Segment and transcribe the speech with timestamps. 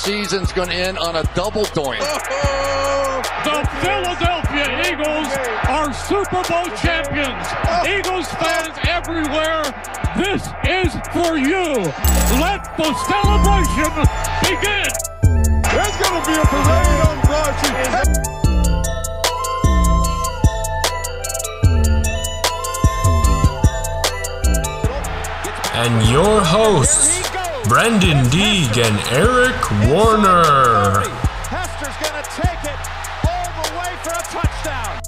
[0.00, 2.00] season's going to end on a double doink.
[3.44, 5.28] The Philadelphia Eagles
[5.68, 7.46] are Super Bowl champions.
[7.88, 9.62] Eagles fans everywhere,
[10.16, 11.88] this is for you.
[12.38, 13.92] Let the celebration
[14.44, 14.92] begin.
[15.72, 18.30] There's going to be a parade on Broad Street.
[25.80, 27.29] and your hosts,
[27.68, 31.02] Brendan Deeg and Eric Warner.
[31.46, 32.78] Hester's going to take it
[33.28, 35.00] all the way for a touchdown.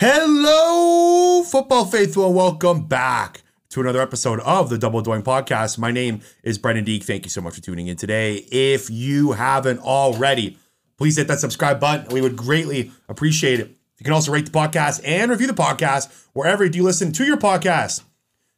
[0.00, 5.78] Hello, football faithful, and welcome back to another episode of the Double Doink Podcast.
[5.78, 7.04] My name is Brendan Deek.
[7.04, 8.36] Thank you so much for tuning in today.
[8.50, 10.58] If you haven't already,
[10.98, 12.12] please hit that subscribe button.
[12.12, 13.76] We would greatly appreciate it.
[13.98, 17.24] You can also rate the podcast and review the podcast wherever you do listen to
[17.24, 18.02] your podcast.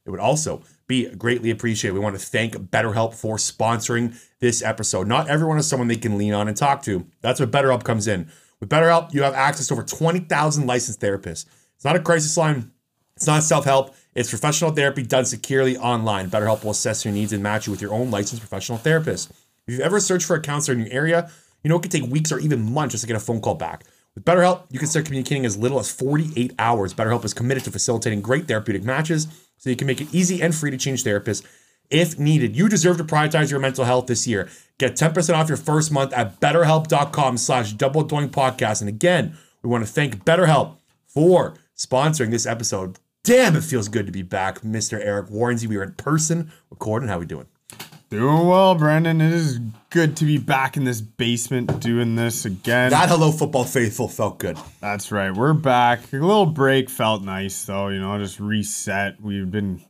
[0.05, 1.95] It would also be greatly appreciated.
[1.95, 5.07] We want to thank BetterHelp for sponsoring this episode.
[5.07, 7.07] Not everyone is someone they can lean on and talk to.
[7.21, 8.31] That's where BetterHelp comes in.
[8.59, 11.47] With BetterHelp, you have access to over 20,000 licensed therapists.
[11.77, 12.73] It's not a crisis line,
[13.15, 16.31] it's not self help, it's professional therapy done securely online.
[16.31, 19.31] BetterHelp will assess your needs and match you with your own licensed professional therapist.
[19.31, 21.31] If you've ever searched for a counselor in your area,
[21.69, 23.55] you know it can take weeks or even months just to get a phone call
[23.55, 23.85] back.
[24.15, 26.95] With BetterHelp, you can start communicating as little as 48 hours.
[26.95, 30.55] BetterHelp is committed to facilitating great therapeutic matches so you can make it easy and
[30.55, 31.45] free to change therapists
[31.91, 32.57] if needed.
[32.57, 34.49] You deserve to prioritize your mental health this year.
[34.79, 38.81] Get 10% off your first month at betterhelp.com slash double doink podcast.
[38.81, 42.99] And again, we want to thank BetterHelp for sponsoring this episode.
[43.25, 44.99] Damn, it feels good to be back, Mr.
[44.99, 45.67] Eric Warrensy.
[45.67, 47.11] We are in person recording.
[47.11, 47.47] How we doing?
[48.11, 49.21] Doing well, Brandon.
[49.21, 49.59] It is
[49.91, 52.91] good to be back in this basement doing this again.
[52.91, 54.57] That hello football faithful felt good.
[54.81, 55.31] That's right.
[55.31, 56.11] We're back.
[56.15, 59.21] A little break felt nice though, you know, just reset.
[59.21, 59.83] We've been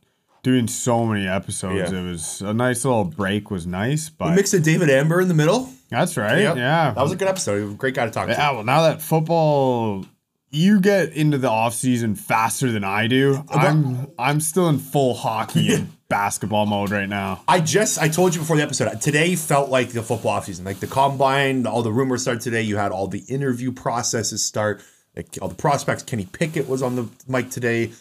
[0.43, 1.93] doing so many episodes.
[1.93, 1.99] Yeah.
[1.99, 5.29] It was a nice little break was nice, but We mixed a David Amber in
[5.29, 5.69] the middle.
[5.89, 6.39] that's right.
[6.39, 6.57] Yep.
[6.57, 6.91] Yeah.
[6.91, 7.77] That was a good episode.
[7.77, 8.33] Great guy to talk to.
[8.33, 10.05] Yeah, well now that football
[10.51, 13.43] you get into the off season faster than I do.
[13.49, 17.43] I'm I'm still in full hockey and basketball mode right now.
[17.47, 18.99] I just I told you before the episode.
[19.01, 20.65] Today felt like the football offseason.
[20.65, 22.61] Like the combine, all the rumors started today.
[22.61, 24.81] You had all the interview processes start.
[25.15, 26.03] Like all the prospects.
[26.03, 27.91] Kenny Pickett was on the mic today.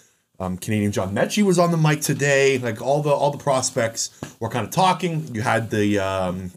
[0.41, 2.59] Um, Canadian John Metchie was on the mic today.
[2.59, 4.11] Like all the all the prospects
[4.41, 5.35] were kind of talking.
[5.35, 6.53] You had the um,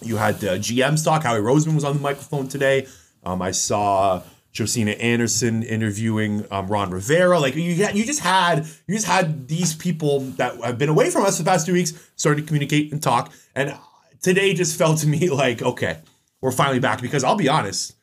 [0.00, 1.24] you had the GM's talk.
[1.24, 2.86] Howie Roseman was on the microphone today.
[3.24, 4.22] Um, I saw
[4.54, 7.40] Josina Anderson interviewing um, Ron Rivera.
[7.40, 11.10] Like you, had, you just had you just had these people that have been away
[11.10, 13.32] from us the past two weeks starting to communicate and talk.
[13.56, 13.76] And
[14.22, 15.98] today just felt to me like okay,
[16.40, 17.02] we're finally back.
[17.02, 17.96] Because I'll be honest,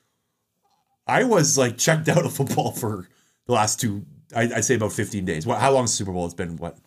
[1.07, 3.07] I was like checked out of football for
[3.47, 4.06] the last two.
[4.35, 5.47] I, I'd say about fifteen days.
[5.47, 5.59] What?
[5.59, 6.25] How long is Super Bowl?
[6.25, 6.78] It's been what?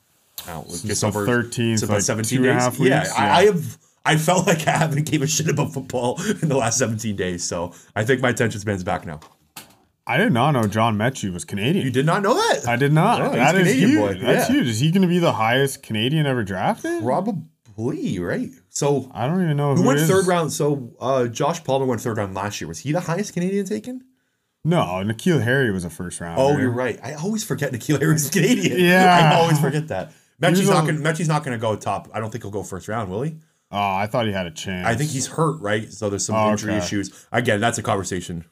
[0.46, 1.78] Now just over thirteen.
[1.78, 2.80] so about like seventeen two and a days.
[2.80, 3.30] yeah, weeks, I.
[3.30, 3.78] I have.
[4.06, 7.42] I felt like I haven't gave a shit about football in the last 17 days.
[7.42, 9.20] So I think my attention span's back now.
[10.06, 11.84] I did not know John Metchie was Canadian.
[11.84, 12.68] You did not know that?
[12.68, 13.22] I did not.
[13.22, 14.00] He's that is Canadian huge.
[14.00, 14.26] boy.
[14.26, 14.56] That's Yeah.
[14.56, 14.66] huge.
[14.68, 17.02] Is he going to be the highest Canadian ever drafted?
[17.02, 18.50] Probably, right?
[18.68, 20.08] So I don't even know who who went is.
[20.08, 20.52] third round?
[20.52, 22.68] So uh, Josh Palmer went third round last year.
[22.68, 24.04] Was he the highest Canadian taken?
[24.64, 26.38] No, N'Keal Harry was a first round.
[26.40, 26.98] Oh, you're right.
[27.02, 28.78] I always forget N'Keal Harry's Canadian.
[28.80, 29.30] Yeah.
[29.32, 30.12] I always forget that.
[30.40, 32.08] Metchie's not gonna Metchie's not gonna go top.
[32.12, 33.36] I don't think he'll go first round, will he?
[33.70, 34.86] Oh, I thought he had a chance.
[34.86, 35.90] I think he's hurt, right?
[35.92, 36.84] So there's some Oh, injury okay.
[36.84, 37.26] issues.
[37.32, 38.44] Again, that's a conversation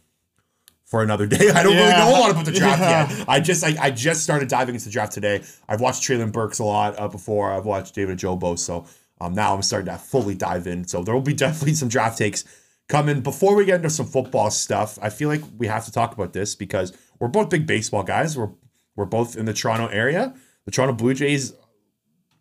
[0.92, 1.48] for another day.
[1.54, 2.04] I don't really Yeah.
[2.04, 3.10] know a lot about the draft Yeah.
[3.10, 3.24] yet.
[3.26, 5.42] I just I, I just started diving into the draft today.
[5.66, 7.50] I've watched Treylon Burks a lot uh, before.
[7.50, 8.84] I've watched David Ojabo, so
[9.18, 10.86] um, now I'm starting to fully dive in.
[10.86, 12.44] So there will be definitely some draft takes
[12.88, 13.22] coming.
[13.22, 16.34] Before we get into some football stuff, I feel like we have to talk about
[16.34, 18.36] this because we're both big baseball guys.
[18.36, 18.50] We're
[18.94, 20.34] we're both in the Toronto area.
[20.66, 21.54] The Toronto Blue Jays,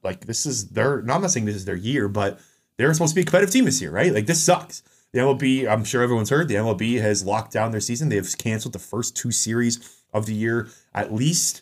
[0.04, 1.01] like this is their.
[1.04, 2.38] No, I'm not saying this is their year, but
[2.75, 4.13] they're supposed to be a competitive team this year, right?
[4.13, 4.83] Like this sucks.
[5.13, 8.09] The MLB, I'm sure everyone's heard, the MLB has locked down their season.
[8.09, 11.61] They've canceled the first two series of the year at least.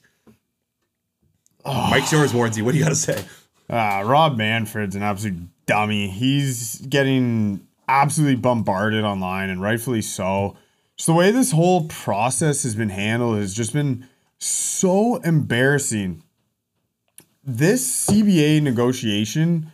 [1.66, 2.62] Mike's yours, Warrensy.
[2.62, 3.26] What do you got to say?
[3.70, 6.10] Ah, Rob Manfred's an absolute dummy.
[6.10, 10.56] He's getting absolutely bombarded online, and rightfully so.
[10.96, 14.08] Just the way this whole process has been handled has just been
[14.38, 16.24] so embarrassing.
[17.44, 19.72] This CBA negotiation,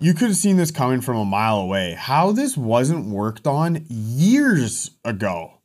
[0.00, 1.94] you could have seen this coming from a mile away.
[1.96, 5.58] How this wasn't worked on years ago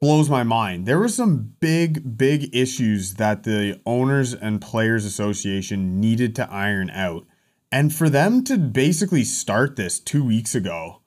[0.00, 0.86] blows my mind.
[0.86, 6.88] There were some big, big issues that the Owners and Players Association needed to iron
[6.90, 7.26] out.
[7.70, 11.00] And for them to basically start this two weeks ago,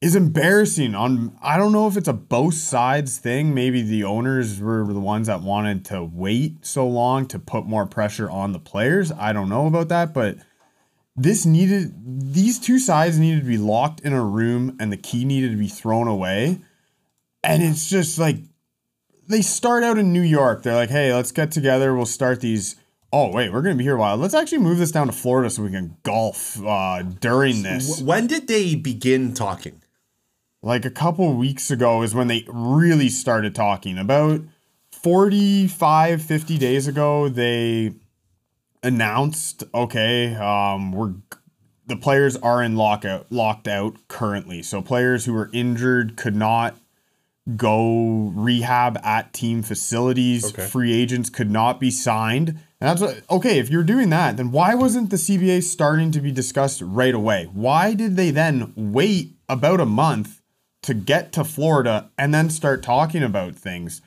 [0.00, 3.52] is embarrassing on I don't know if it's a both sides thing.
[3.52, 7.86] Maybe the owners were the ones that wanted to wait so long to put more
[7.86, 9.10] pressure on the players.
[9.10, 10.36] I don't know about that, but
[11.18, 11.94] this needed
[12.32, 15.56] these two sides needed to be locked in a room and the key needed to
[15.56, 16.60] be thrown away.
[17.42, 18.36] And it's just like
[19.28, 20.62] they start out in New York.
[20.62, 21.94] They're like, "Hey, let's get together.
[21.94, 22.76] We'll start these
[23.10, 24.16] Oh wait, we're gonna be here a while.
[24.16, 28.02] Let's actually move this down to Florida so we can golf uh, during this.
[28.02, 29.80] When did they begin talking?
[30.62, 34.40] like a couple weeks ago is when they really started talking about
[34.92, 37.94] 45 50 days ago they
[38.82, 41.14] announced okay um we're
[41.86, 46.76] the players are in lockout locked out currently so players who were injured could not
[47.56, 50.66] go rehab at team facilities Okay.
[50.66, 54.52] free agents could not be signed and that's what okay if you're doing that then
[54.52, 59.32] why wasn't the cba starting to be discussed right away why did they then wait
[59.48, 60.42] about a month
[60.82, 64.00] to get to Florida and then start talking about things.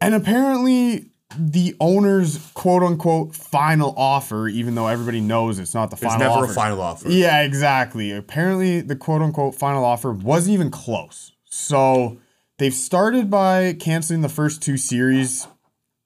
[0.00, 5.96] And apparently, the owner's quote unquote final offer, even though everybody knows it's not the
[5.96, 6.52] final never offer.
[6.52, 7.08] a final offer.
[7.08, 8.12] Yeah, exactly.
[8.12, 11.32] Apparently, the quote unquote final offer wasn't even close.
[11.44, 12.18] So
[12.58, 15.46] they've started by canceling the first two series.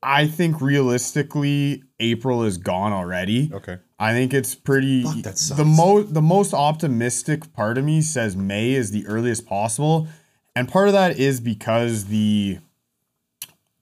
[0.03, 3.51] I think realistically, April is gone already.
[3.53, 3.79] Okay.
[3.99, 5.03] I think it's pretty.
[5.03, 5.59] Fuck, that sucks.
[5.59, 10.09] the most the most optimistic part of me says May is the earliest possible,
[10.57, 12.59] and part of that is because the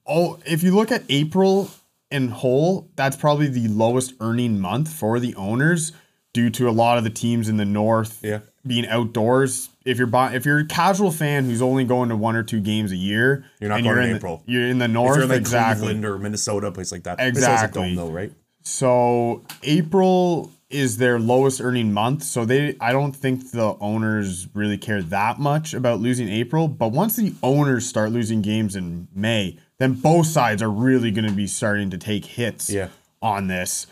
[0.09, 1.69] oh, if you look at April
[2.11, 5.91] in whole, that's probably the lowest earning month for the owners
[6.33, 8.39] due to a lot of the teams in the north Yeah.
[8.65, 9.69] being outdoors.
[9.85, 12.59] If you're buy, if you're a casual fan who's only going to one or two
[12.59, 14.43] games a year, You're not and going you're in April.
[14.45, 15.85] The, you're in the north, in like exactly.
[15.87, 17.19] Cleveland or Minnesota, a place like that.
[17.19, 17.95] Exactly.
[17.95, 18.31] though, right?
[18.61, 22.23] So April is their lowest earning month.
[22.23, 26.67] So they I don't think the owners really care that much about losing April.
[26.67, 31.31] But once the owners start losing games in May, then both sides are really gonna
[31.31, 32.89] be starting to take hits Yeah.
[33.21, 33.87] on this.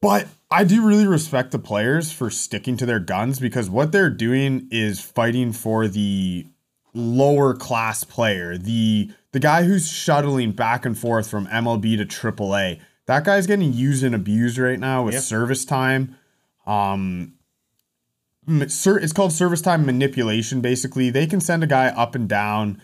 [0.00, 4.08] But I do really respect the players for sticking to their guns because what they're
[4.10, 6.46] doing is fighting for the
[6.94, 12.80] lower class player, the the guy who's shuttling back and forth from MLB to AAA.
[13.06, 15.20] That guy's getting used and abused right now with Yeah.
[15.20, 16.16] service time.
[16.66, 17.34] Um,
[18.48, 20.60] it's called service time manipulation.
[20.60, 22.80] Basically, they can send a guy up and down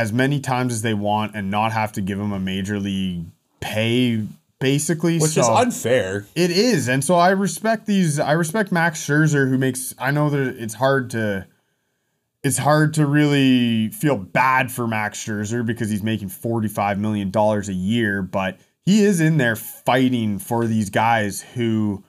[0.00, 3.26] as many times as they want and not have to give him a major league
[3.60, 4.26] pay.
[4.58, 6.26] Basically, Which so is unfair.
[6.34, 8.18] it is, and so I respect these.
[8.20, 9.94] I respect Max Scherzer, who makes.
[9.98, 11.46] I know that it's hard to.
[12.42, 17.70] It's hard to really feel bad for Max Scherzer because he's making forty-five million dollars
[17.70, 22.04] a year, but he is in there fighting for these guys who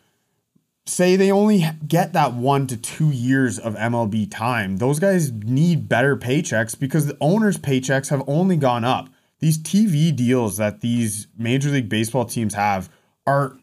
[0.85, 4.77] say they only get that one to two years of MLB time.
[4.77, 9.09] Those guys need better paychecks because the owners' paychecks have only gone up.
[9.39, 12.89] These TV deals that these Major League Baseball teams have
[13.25, 13.57] are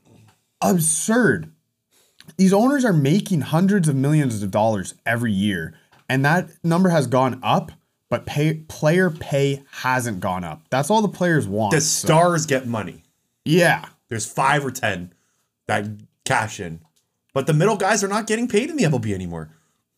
[0.61, 1.53] absurd.
[2.37, 5.75] These owners are making hundreds of millions of dollars every year,
[6.09, 7.73] and that number has gone up,
[8.11, 10.63] but pay player pay hasn't gone up.
[10.71, 11.73] That's all the players want.
[11.73, 13.03] The So- stars get money.
[13.45, 13.85] yeah.
[14.09, 15.13] There's five or ten
[15.67, 15.87] that
[16.25, 16.81] cash in.
[17.39, 19.51] But the middle guys are not getting paid in the MLB anymore.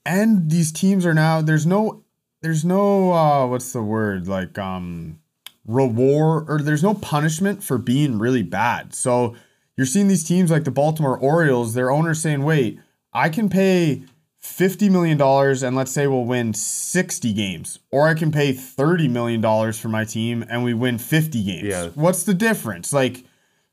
[0.05, 2.05] and these teams are now there's no
[2.43, 5.19] there's no uh what's the word like um
[5.67, 9.35] reward or there's no punishment for being really bad so
[9.77, 12.79] you're seeing these teams like the baltimore orioles their owners saying wait
[13.13, 14.03] i can pay
[14.39, 19.07] 50 million dollars and let's say we'll win 60 games or i can pay 30
[19.09, 21.89] million dollars for my team and we win 50 games Yeah.
[21.95, 23.25] what's the difference like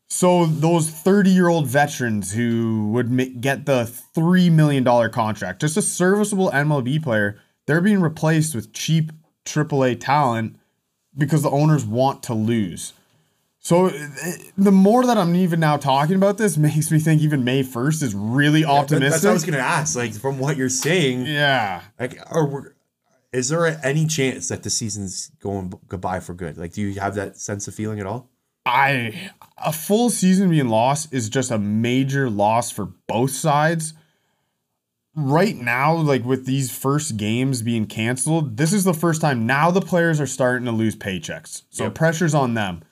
[0.08, 5.82] so those 30 year old veterans who would get the $3 million contract, just a
[5.82, 9.12] serviceable MLB player, they're being replaced with cheap
[9.46, 10.58] AAA talent
[11.18, 12.94] because the owners want to lose.
[13.60, 17.44] So eh, the more that I'm even now talking about this makes me think even
[17.44, 19.12] May 1st is really That- optimistic.
[19.12, 19.96] That's what I was gonna ask.
[19.98, 21.82] Like from what you're saying, yeah.
[22.00, 22.62] like are we,
[23.34, 26.58] is there any chance that the season's going goodbye for good?
[26.58, 28.30] Like, do you have that sense of feeling at all?
[28.68, 33.94] I a full season being lost is just a major loss for both sides.
[35.16, 39.72] Right now, like with these first games being canceled, this is the first time now
[39.72, 41.64] the players are starting to lose paychecks.
[41.72, 41.96] So Yep.
[41.96, 42.84] pressure's on them.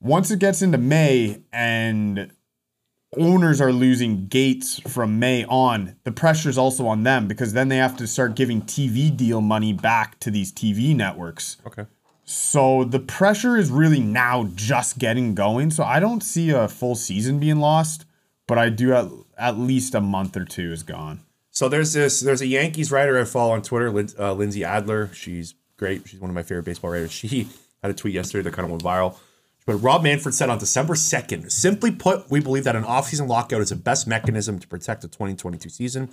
[0.00, 2.32] Once it gets into May and
[3.18, 7.76] owners are losing gates from May on, the pressure's also on them because then they
[7.76, 11.58] have to start giving TV deal money back to these TV networks.
[11.66, 11.84] Okay.
[12.32, 15.70] So the pressure is really now just getting going.
[15.70, 18.06] So I don't see a full season being lost,
[18.46, 21.20] but I do at, at least a month or two is gone.
[21.50, 25.10] So there's this there's a Yankees writer I follow on Twitter, Lin, uh, Lindsey Adler.
[25.12, 26.08] She's great.
[26.08, 27.12] She's one of my favorite baseball writers.
[27.12, 27.48] She
[27.82, 29.16] had a tweet yesterday that kind of went viral.
[29.66, 33.60] But Rob Manfred said on December 2nd, simply put, we believe that an offseason lockout
[33.60, 36.08] is the best mechanism to protect the 2022 season.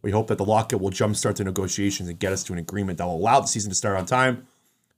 [0.00, 2.98] We hope that the lockout will jumpstart the negotiations and get us to an agreement
[2.98, 4.46] that will allow the season to start on time.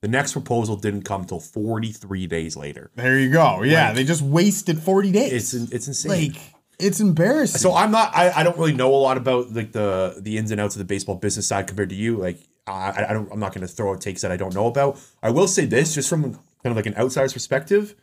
[0.00, 2.90] The next proposal didn't come until 43 days later.
[2.94, 3.62] There you go.
[3.62, 5.54] Yeah, Like- they just wasted 40 days.
[5.54, 6.10] It's it's insane.
[6.32, 6.40] like
[6.78, 7.58] it's embarrassing.
[7.58, 8.14] So I'm not.
[8.14, 10.78] I, I don't really know a lot about like the the ins and outs of
[10.78, 12.16] the baseball business side compared to you.
[12.16, 12.38] Like
[12.68, 13.28] I, I don't.
[13.32, 15.00] I'm not going to throw out takes that I don't know about.
[15.22, 17.96] I will say this, just from kind of like an outsider's perspective,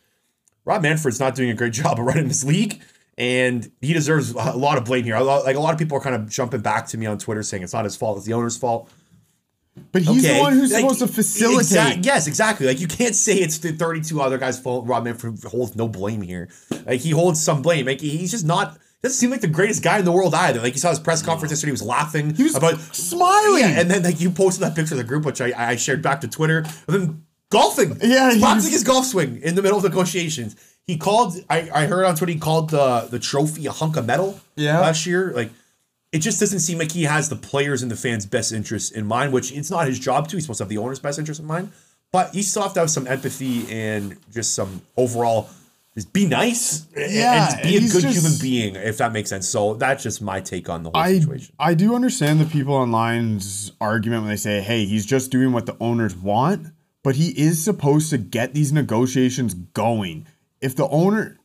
[0.65, 2.81] Rob Manfred's not doing a great job of running this league,
[3.17, 5.15] and he deserves a lot of blame here.
[5.15, 7.17] A lot, like a lot of people are kind of jumping back to me on
[7.17, 8.91] Twitter saying it's not his fault; it's the owner's fault.
[9.91, 11.59] But he's the one who's like, supposed to facilitate.
[11.61, 12.65] exact- yes, exactly.
[12.67, 14.85] Like you can't say it's the 32 other guys' fault.
[14.87, 16.49] Rob Manfred holds no blame here.
[16.85, 17.85] Like he holds some blame.
[17.85, 18.77] Like he's just not.
[19.03, 20.61] Doesn't seem like the greatest guy in the world either.
[20.61, 22.33] Like you saw his press conference yesterday, he was laughing.
[22.33, 23.59] He was about smiling.
[23.61, 26.01] Yeah, and then like you posted that picture of the group, which I, I shared
[26.01, 26.59] back to Twitter.
[26.59, 30.55] And then golfing, Yeah, he practicing was- his golf swing in the middle of negotiations.
[30.87, 31.35] He called.
[31.49, 34.39] I, I heard on Twitter he called the the trophy a hunk of metal.
[34.55, 34.79] Yeah.
[34.79, 35.51] last year, like
[36.15, 39.05] it just doesn't seem like he has the players and the fans' best interests in
[39.05, 40.37] mind, which it's not his job to.
[40.37, 41.71] He's supposed to have the owner's best interest in mind.
[42.11, 45.49] But you still have to have some empathy and just some overall
[45.93, 49.29] just be nice and- Yeah, and be a good just- human being, if that makes
[49.29, 49.47] sense.
[49.47, 51.53] So that's just my take on the whole I situation.
[51.59, 55.65] I do understand the people online's argument when they say, "Hey, he's just doing what
[55.65, 56.67] the owners want,"
[57.03, 60.27] but he is supposed to get these negotiations going.
[60.61, 61.37] If the owner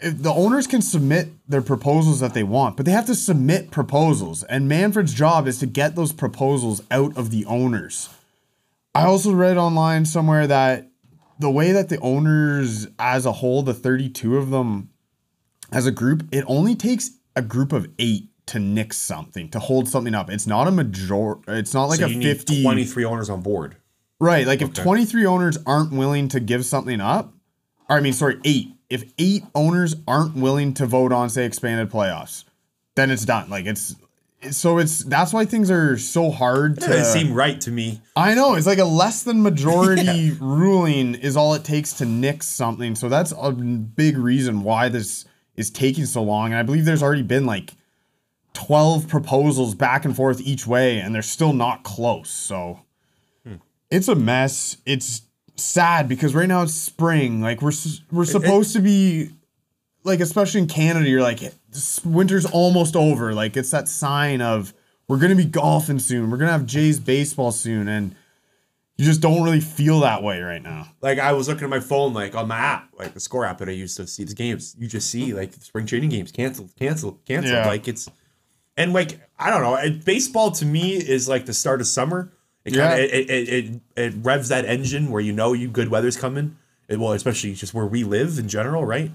[0.00, 4.44] the owners can submit their proposals that they want, but they have to submit proposals,
[4.44, 8.08] and Manfred's job is to get those proposals out of the owners.
[8.94, 10.88] I also read online somewhere that
[11.38, 14.90] the way that the owners as a whole, the 32 of them
[15.72, 19.88] as a group, it only takes a group of eight to nix something, to hold
[19.88, 20.30] something up.
[20.30, 21.36] It's not a major.
[21.46, 22.62] It's not like so a you 50.
[22.62, 23.76] 23 owners on board.
[24.20, 24.46] Right.
[24.46, 27.32] Like if 23 owners aren't willing to give something up,
[27.88, 28.72] or I mean, sorry, eight.
[28.90, 32.44] If eight owners aren't willing to vote on, say, expanded playoffs,
[32.94, 33.48] then it's done.
[33.50, 33.96] Like it's.
[34.52, 37.04] So it's that's why things are so hard doesn't to.
[37.04, 38.00] seem right to me.
[38.14, 42.46] I know it's like a less than majority ruling is all it takes to nix
[42.46, 42.94] something.
[42.94, 45.24] So that's a big reason why this
[45.56, 46.52] is taking so long.
[46.52, 47.72] And I believe there's already been like
[48.54, 52.30] 12 proposals back and forth each way, and they're still not close.
[52.30, 52.80] So
[53.44, 53.56] hmm.
[53.90, 54.78] it's a mess.
[54.86, 55.22] It's
[55.60, 57.40] sad because right now it's spring.
[57.40, 57.72] Like we're
[58.10, 59.30] we're supposed to be
[60.04, 61.40] like especially in Canada, you're like
[62.04, 63.34] winter's almost over.
[63.34, 64.72] Like it's that sign of
[65.06, 66.30] we're gonna be golfing soon.
[66.30, 68.14] We're gonna have Jays baseball soon, and
[68.96, 70.88] you just don't really feel that way right now.
[71.00, 73.58] Like I was looking at my phone, like on my app, like the score app
[73.58, 74.74] that I used to see the games.
[74.78, 77.54] You just see like spring training games canceled, canceled, canceled.
[77.54, 77.66] Yeah.
[77.66, 78.10] Like it's
[78.76, 79.76] and like I don't know.
[79.76, 82.32] It, baseball to me is like the start of summer.
[82.68, 82.88] It Yeah.
[82.88, 86.16] kind of it, it, it it revs that engine where you know you good weather's
[86.16, 86.56] coming.
[86.88, 89.10] It, well, especially just where we live in general, right?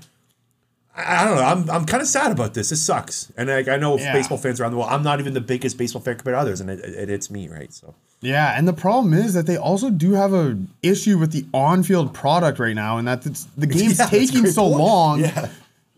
[0.96, 1.42] I, I don't know.
[1.44, 2.70] I'm I'm kind of sad about this.
[2.70, 3.32] This sucks.
[3.36, 4.14] And like I know Yeah.
[4.14, 4.90] baseball fans around the world.
[4.92, 7.48] I'm not even the biggest baseball fan compared to others, and it, it, it's me,
[7.48, 7.74] right?
[7.74, 11.46] So Yeah, and the problem is that they also do have a issue with the
[11.54, 13.24] on-field product right now, and that
[13.58, 14.80] the game's Yeah, taking so point.
[14.80, 15.20] long.
[15.22, 15.50] Yeah.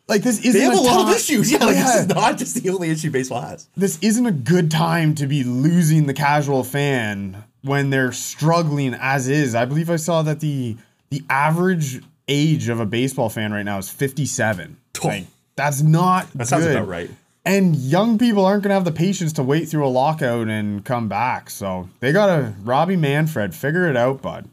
[0.08, 1.52] Like this isn't they have a lot of issues.
[1.52, 3.68] Yeah, like this is not just the only issue baseball has.
[3.76, 9.28] this isn't a good time to be losing the casual fan when they're struggling as
[9.28, 9.56] is.
[9.56, 10.78] I believe I saw that the
[11.10, 14.78] the average age of a baseball fan right now is 57.
[15.04, 17.10] Like, that's not That sounds about right.
[17.44, 20.84] And young people aren't going to have the patience to wait through a lockout and
[20.84, 21.52] come back.
[21.52, 24.50] So they got to Robbie Manfred figure it out, bud.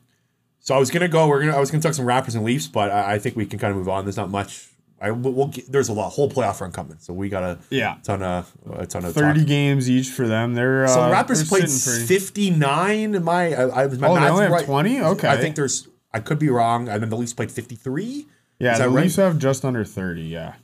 [0.60, 1.26] So I was gonna go.
[1.26, 1.56] We're gonna.
[1.56, 3.72] I was gonna talk some Raptors and Leafs, but I, I think we can kind
[3.72, 4.04] of move on.
[4.04, 4.68] There's not much.
[5.02, 7.96] I we'll, get, there's a lot whole playoff run coming, so we got a Yeah.
[8.04, 9.48] ton of a ton of 30 talk.
[9.48, 10.54] games each for them.
[10.54, 13.14] They're So uh, Raptors played 59.
[13.14, 15.00] In my I, I was my Oh, they only have 20?
[15.02, 15.28] Okay.
[15.28, 15.88] I think there's.
[16.14, 16.88] I could be wrong.
[16.88, 18.26] And then the Leafs played 53.
[18.58, 19.02] Yeah, Is the right?
[19.04, 20.22] Leafs have just under 30.
[20.22, 20.54] Yeah.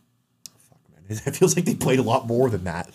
[0.69, 0.79] fuck
[1.09, 2.91] man, It feels like they played a lot more than that.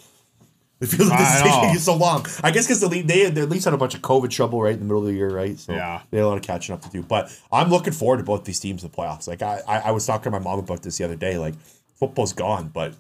[0.83, 1.61] It feels like I this is know.
[1.61, 2.25] taking so long.
[2.43, 4.61] I guess because the league, they they at least had a bunch of COVID trouble
[4.61, 5.57] right in the middle of the year, right?
[5.57, 6.01] So Yeah.
[6.11, 7.01] they had a lot of catching up to do.
[7.01, 9.27] But I'm looking forward to both these teams in the playoffs.
[9.27, 11.37] Like I, I, I was talking to my mom about this the other day.
[11.37, 11.53] Like
[11.95, 12.93] football's gone, but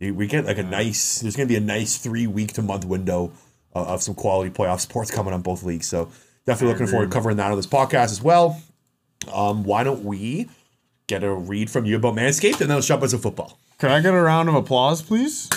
[0.00, 1.20] we get like a nice.
[1.20, 3.32] There's going to be a nice three week to month window
[3.74, 5.86] uh, of some quality playoff sports coming on both leagues.
[5.86, 6.10] So
[6.44, 8.60] definitely looking forward to covering that on this podcast as well.
[9.32, 10.48] Um, why don't we
[11.06, 13.58] get a read from you about Manscaped and then let's jump into football.
[13.78, 15.48] Can I get a round of applause, please?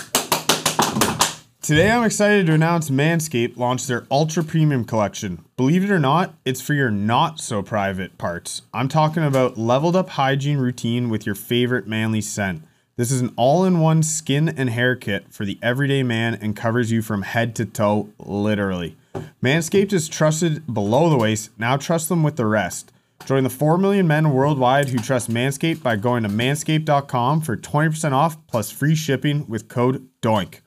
[1.69, 5.45] Today, I'm excited to announce Manscaped launched their Ultra Premium Collection.
[5.55, 8.63] Believe it or not, it's for your not so private parts.
[8.73, 12.63] I'm talking about leveled up hygiene routine with your favorite manly scent.
[12.95, 16.55] This is an all in one skin and hair kit for the everyday man and
[16.55, 18.97] covers you from head to toe, literally.
[19.43, 21.51] Manscaped is trusted below the waist.
[21.59, 22.91] Now trust them with the rest.
[23.25, 28.11] Join the 4 million men worldwide who trust Manscaped by going to manscaped.com for 20%
[28.11, 30.63] off plus free shipping with code DOINK.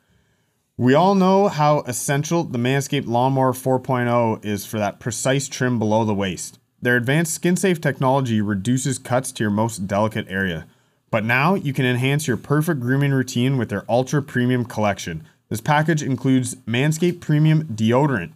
[0.79, 6.07] We all know how essential the Manscaped Lawnmower 4.0 is for that precise trim below
[6.07, 6.59] the waist.
[6.81, 10.67] Their advanced skin safe technology reduces cuts to your most delicate area.
[11.11, 15.25] But now you can enhance your perfect grooming routine with their ultra premium collection.
[15.51, 18.33] This package includes Manscaped Premium Deodorant,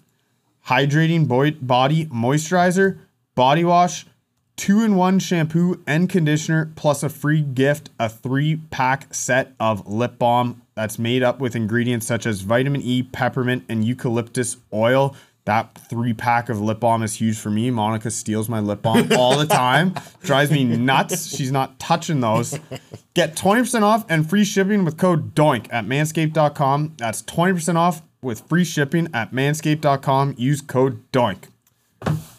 [0.66, 2.98] hydrating body moisturizer,
[3.34, 4.04] body wash,
[4.56, 9.86] two in one shampoo and conditioner, plus a free gift a three pack set of
[9.86, 15.14] lip balm that's made up with ingredients such as vitamin E, peppermint, and eucalyptus oil.
[15.46, 17.70] That three pack of lip balm is huge for me.
[17.70, 19.94] Monica steals my lip balm all the time.
[20.22, 21.28] Drives me nuts.
[21.28, 22.58] She's not touching those.
[23.14, 26.94] Get 20% off and free shipping with code DOINK at manscaped.com.
[26.98, 30.34] That's 20% off with free shipping at manscaped.com.
[30.36, 31.46] Use code DOINK.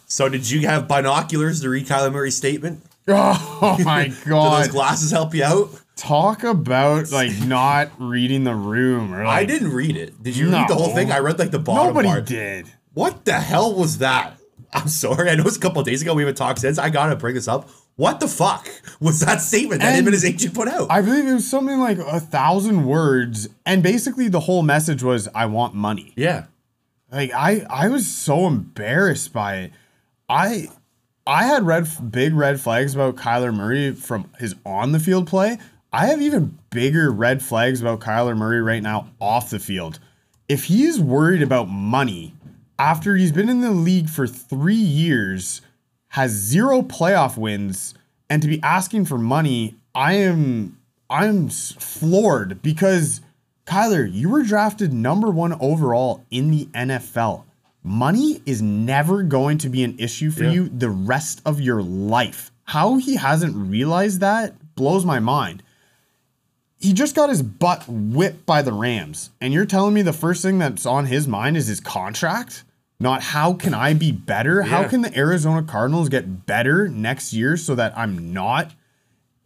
[0.09, 2.83] So did you have binoculars to read Kyler Murray's statement?
[3.09, 4.57] Oh my God.
[4.57, 5.69] Do those glasses help you out?
[5.95, 10.21] Talk about like not reading the room or like I didn't read it.
[10.21, 11.09] Did you read the whole thing?
[11.11, 12.25] I read like the bottom nobody part.
[12.25, 12.67] did.
[12.93, 14.37] What the hell was that?
[14.73, 15.29] I'm sorry.
[15.29, 16.13] I know it's a couple of days ago.
[16.13, 16.77] We haven't talked since.
[16.77, 17.69] I gotta bring this up.
[17.95, 18.67] What the fuck
[18.99, 20.87] was that statement that And him and his agent put out?
[20.91, 25.29] I believe it was something like a thousand words, and basically the whole message was,
[25.33, 26.47] "I want money." yeah.
[27.09, 29.71] Like I, I was so embarrassed by it.
[30.29, 30.67] I,
[31.25, 35.57] I had red, big red flags about Kyler Murray from his on the field play.
[35.91, 39.99] I have even bigger red flags about Kyler Murray right now off the field.
[40.49, 42.33] If he is worried about money
[42.77, 45.61] after he's been in the league for three years,
[46.09, 47.93] has zero playoff wins,
[48.29, 50.77] and to be asking for money, I am
[51.09, 53.21] I'm floored because
[53.65, 57.43] Kyler, you were drafted number one overall in the NFL.
[57.87, 60.51] Money is never going to be an issue for Yeah.
[60.51, 62.51] you the rest of your life.
[62.65, 65.63] How he hasn't realized that blows my mind.
[66.79, 69.29] He just got his butt whipped by the Rams.
[69.39, 72.65] And you're telling me the first thing that's on his mind is his contract?
[72.99, 74.63] Not how can I be better?
[74.63, 78.73] How can the Arizona Cardinals get better next year so that I'm not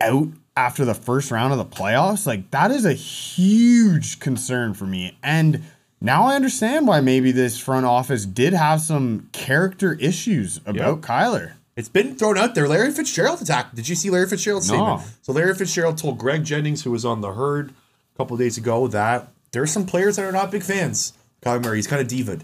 [0.01, 4.85] out after the first round of the playoffs, like that is a huge concern for
[4.85, 5.17] me.
[5.23, 5.63] And
[6.01, 11.53] now I understand why maybe this front office did have some character issues about Kyler.
[11.77, 12.67] It's been thrown out there.
[12.67, 13.75] Larry Fitzgerald attacked.
[13.75, 14.75] Did you see Larry Fitzgerald's No.
[14.97, 15.01] statement?
[15.21, 17.69] So Larry Fitzgerald told Greg Jennings, who was on the herd
[18.13, 21.13] a couple days ago, that there's some players that are not big fans.
[21.41, 22.43] Kyler Murray, he's kind of divaed.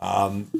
[0.00, 0.50] Um,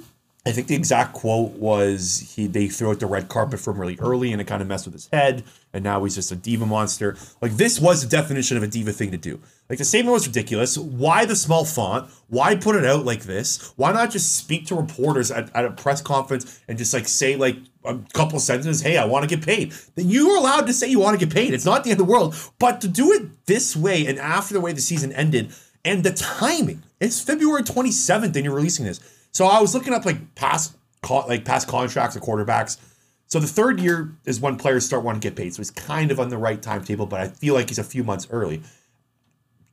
[0.46, 3.80] I think the exact quote was he they threw out the red carpet for him
[3.80, 6.36] really early and it kind of messed with his head, and now he's just a
[6.36, 7.16] diva monster.
[7.42, 9.40] Like this was the definition of a diva thing to do.
[9.68, 10.78] Like the statement was ridiculous.
[10.78, 12.08] Why the small font?
[12.28, 13.72] Why put it out like this?
[13.74, 17.34] Why not just speak to reporters at, at a press conference and just like say
[17.34, 19.72] like a couple sentences, hey, I want to get paid.
[19.96, 21.54] Then you are allowed to say you want to get paid.
[21.54, 22.36] It's not the end of the world.
[22.60, 25.52] But to do it this way and after the way the season ended
[25.84, 29.00] and the timing, it's February 27th and you're releasing this.
[29.36, 30.74] So I was looking up like past
[31.10, 32.78] like past contracts of quarterbacks.
[33.26, 35.52] So the third year is when players start wanting to get paid.
[35.52, 38.02] So he's kind of on the right timetable, but I feel like he's a few
[38.02, 38.62] months early.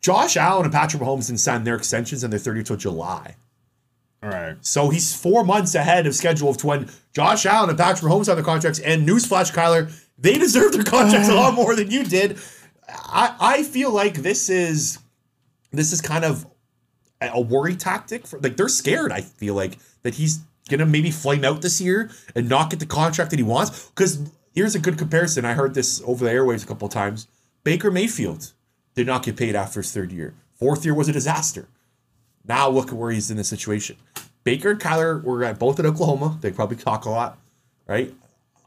[0.01, 3.37] Josh Allen and Patrick Mahomes didn't sign their extensions and their 30 till July.
[4.21, 4.57] All right.
[4.59, 8.35] So he's four months ahead of schedule of when Josh Allen and Patrick Mahomes have
[8.35, 8.79] their contracts.
[8.79, 12.37] And newsflash, Kyler, they deserve their contracts a lot more than you did.
[12.89, 14.99] I, I feel like this is
[15.71, 16.45] this is kind of
[17.33, 19.11] a worry tactic for like they're scared.
[19.11, 22.85] I feel like that he's gonna maybe flame out this year and not get the
[22.85, 23.89] contract that he wants.
[23.89, 24.19] Because
[24.53, 25.45] here's a good comparison.
[25.45, 27.27] I heard this over the airwaves a couple of times.
[27.63, 28.53] Baker Mayfield
[28.95, 30.33] did not get paid after his third year.
[30.55, 31.67] Fourth year was a disaster.
[32.45, 33.95] Now look at where he's in the situation.
[34.43, 36.37] Baker and Kyler were both at Oklahoma.
[36.41, 37.37] They probably talk a lot,
[37.87, 38.13] right?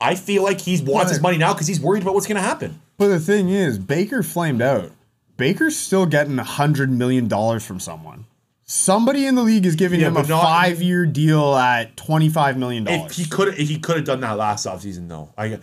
[0.00, 2.42] I feel like he wants his money now because he's worried about what's going to
[2.42, 2.80] happen.
[2.98, 4.92] But the thing is, Baker flamed out.
[5.36, 8.24] Baker's still getting a hundred million dollars from someone.
[8.68, 12.82] Somebody in the league is giving Yeah, him a not- five-year deal at twenty-five million
[12.84, 13.16] dollars.
[13.16, 15.32] he could, he could have done that last offseason, though.
[15.38, 15.58] I,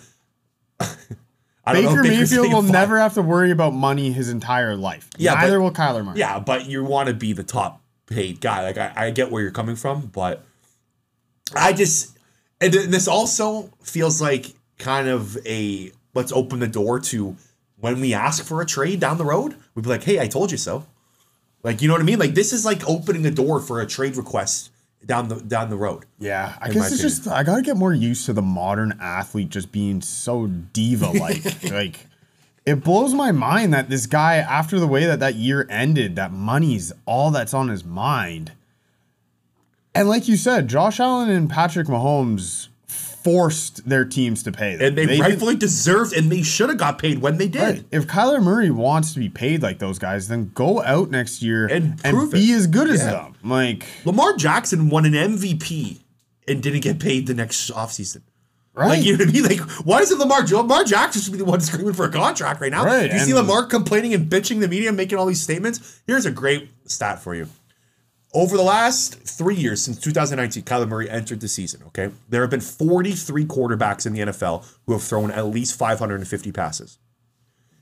[1.66, 5.10] I don't Baker Mayfield will five- never have to worry about money his entire life.
[5.18, 6.20] Yeah, Neither but- will Kyler Murray.
[6.20, 8.63] Yeah, but you want to be the top paid guy.
[8.63, 10.44] Like I, I get where you're coming from, but
[11.54, 12.18] I just
[12.62, 17.36] and this also feels like kind of a let's open the door to
[17.80, 20.52] when we ask for a trade down the road, we'd be like, hey, I told
[20.52, 20.86] you so.
[21.63, 22.19] Like you know what I mean?
[22.19, 24.69] Like this is like opening the door for a trade request
[25.06, 26.06] down the down the road.
[26.19, 29.71] Yeah, I guess it's just I gotta get more used to the modern athlete just
[29.71, 31.63] being so diva like.
[31.71, 32.08] like
[32.65, 36.32] it blows my mind that this guy, after the way that that year ended, that
[36.32, 38.54] money's all that's on his mind.
[39.93, 42.69] And like you said, Josh Allen and Patrick Mahomes
[43.23, 44.88] forced their teams to pay them.
[44.88, 47.62] And they, didn't- rightfully deserved and they should have got paid when they did.
[47.62, 47.86] Right.
[47.91, 51.67] If Kyler Murray wants to be paid like those guys, then go out next year
[51.67, 52.55] And and, prove be it.
[52.55, 53.36] as good as them.
[53.43, 56.01] Like, Lamar Jackson won an MVP
[56.47, 58.21] and didn't get paid the next offseason.
[58.73, 58.89] right?
[58.89, 59.43] Like you know what I mean?
[59.43, 62.59] Like why is it Lamar Lamar Jackson should be the one screaming for a contract
[62.59, 62.83] right now?
[62.83, 66.01] Right, you see Lamar complaining and bitching the media, making all these statements?
[66.07, 67.47] Here's a great stat for you.
[68.36, 71.84] Over the last three years, since 2019, Kyler Murray entered the season.
[71.88, 76.52] Okay, there have been 43 quarterbacks in the NFL who have thrown at least 550
[76.52, 76.98] passes.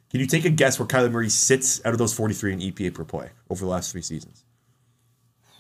[0.10, 2.94] Can you take a guess where Kyler Murray sits out of those 43 in EPA
[2.94, 4.44] per play over the last three seasons?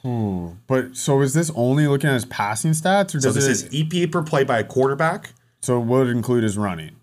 [0.01, 0.49] Hmm.
[0.67, 3.73] But so is this only looking at his passing stats, or So does this it?
[3.73, 5.31] is EPA per play by a quarterback.
[5.61, 6.95] so would it include his running?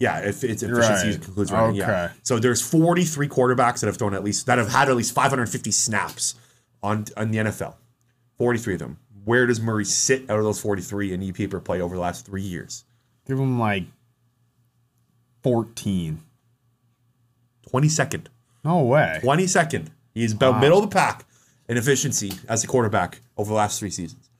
[0.00, 1.20] Yeah, if it's efficiency Right.
[1.22, 1.76] concludes running.
[1.76, 1.84] Yeah.
[1.84, 2.12] Okay.
[2.22, 5.70] So there's 43 quarterbacks that have thrown at least that have had at least 550
[5.70, 6.34] snaps
[6.82, 7.74] on on the NFL.
[8.38, 8.98] 43 of them.
[9.24, 12.24] Where does Murray sit out of those 43 in EPA per play over the last
[12.24, 12.84] three years?
[13.26, 13.84] Give him like
[15.42, 16.20] fourteen.
[17.72, 18.26] 22nd.
[18.64, 19.20] No way.
[19.22, 19.88] 22nd.
[20.14, 21.26] He's about middle of the pack
[21.68, 24.30] in efficiency as a quarterback over the last three seasons.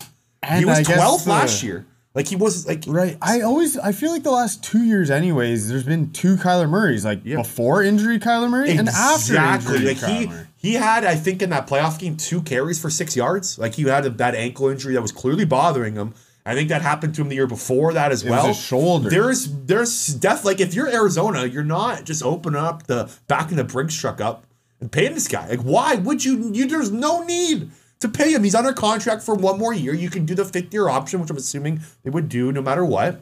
[0.42, 1.86] And he was I 12th the- last year.
[2.14, 3.16] Like he was like Right.
[3.22, 7.04] I always I feel like the last two years, anyways, there's been two Kyler Murrays,
[7.04, 10.46] like before injury Kyler Murray and after injury Like Kyler he Murray.
[10.60, 13.58] He had, I think, in that playoff game, two carries for six yards.
[13.58, 16.12] Like he had a, that ankle injury that was clearly bothering him.
[16.44, 18.52] I think that happened to him the year before that as It well.
[18.54, 19.08] shoulder.
[19.08, 23.56] There's there's def like if you're Arizona, you're not just opening up the back in
[23.56, 24.46] the Brinks truck up
[24.80, 25.46] and paying this guy.
[25.48, 26.50] Like why would you?
[26.52, 28.44] You there's no need to pay him.
[28.44, 29.92] He's under contract for one more year.
[29.94, 32.84] You can do the fifth year option, which I'm assuming they would do no matter
[32.84, 33.20] what.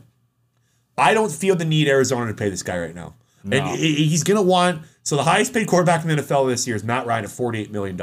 [0.96, 3.14] I don't feel the need Arizona to pay this guy right now.
[3.53, 6.75] And he's going to want so the highest paid quarterback in the NFL this year
[6.75, 8.01] is Matt Ryan at $48 million.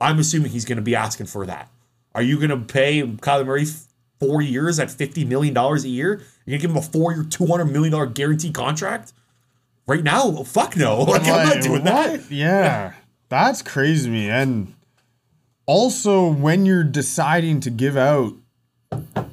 [0.00, 1.70] I'm assuming he's going to be asking for that.
[2.14, 3.66] Are you going to pay Kyler Murray
[4.20, 6.22] four years at $50 million a year?
[6.46, 9.12] You're going to give him a four year, $200 million guaranteed contract?
[9.86, 10.32] Right now?
[10.44, 11.00] Fuck no.
[11.04, 12.30] Like, I'm not Like, doing that.
[12.30, 12.94] Yeah.
[13.28, 14.30] That's crazy to me.
[14.30, 14.74] And
[15.66, 18.32] also when you're deciding to give out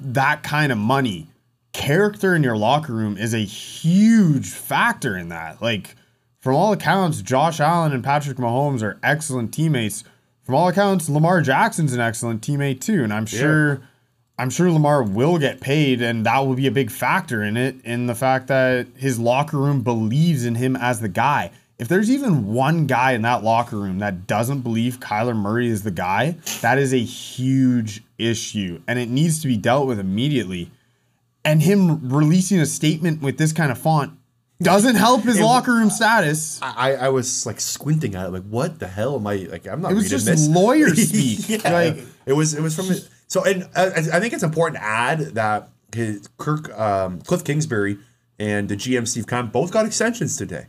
[0.02, 1.28] that kind of money,
[1.73, 5.62] character in your locker room is a huge factor in that.
[5.62, 5.95] Like
[6.39, 10.03] from all accounts, Josh Allen and Patrick Mahomes are excellent teammates.
[10.43, 13.81] From all accounts, Lamar Jackson's an excellent teammate too, and I'm sure
[14.41, 17.75] I'm sure Lamar will get paid, and that will be a big factor in it,
[17.84, 21.51] in the fact that his locker room believes in him as the guy.
[21.77, 25.84] If there's even one guy in that locker room that doesn't believe Kyler Murray is
[25.84, 30.71] the guy, that is a huge issue, and it needs to be dealt with immediately.
[31.43, 34.13] And him releasing a statement with this kind of font
[34.62, 36.60] doesn't help his locker room status.
[36.62, 39.67] I, I was like squinting at it, like, what the hell am I like?
[39.67, 40.47] I'm not It was reading just this.
[40.47, 41.49] lawyer speak.
[41.63, 43.08] yeah, Like- it was it was from it.
[43.27, 47.97] So, and I, I think it's important to add that his Kirk um, Cliff Kingsbury
[48.38, 50.67] and the GM Steve Keim both got extensions today.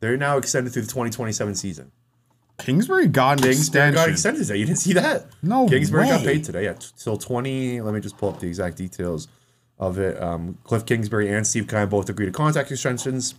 [0.00, 1.92] They're now extended through the 2027 season.
[2.58, 4.12] Kingsbury got an Kingsbury got extension.
[4.12, 4.56] extended today.
[4.58, 5.26] You didn't see that?
[5.42, 6.64] No Kingsbury got paid today.
[6.64, 7.80] Yeah, till 20.
[7.82, 9.28] Let me just pull up the exact details
[9.78, 10.20] of it.
[10.20, 13.34] Um, Cliff Kingsbury and Steve Keim both agree to contract extensions.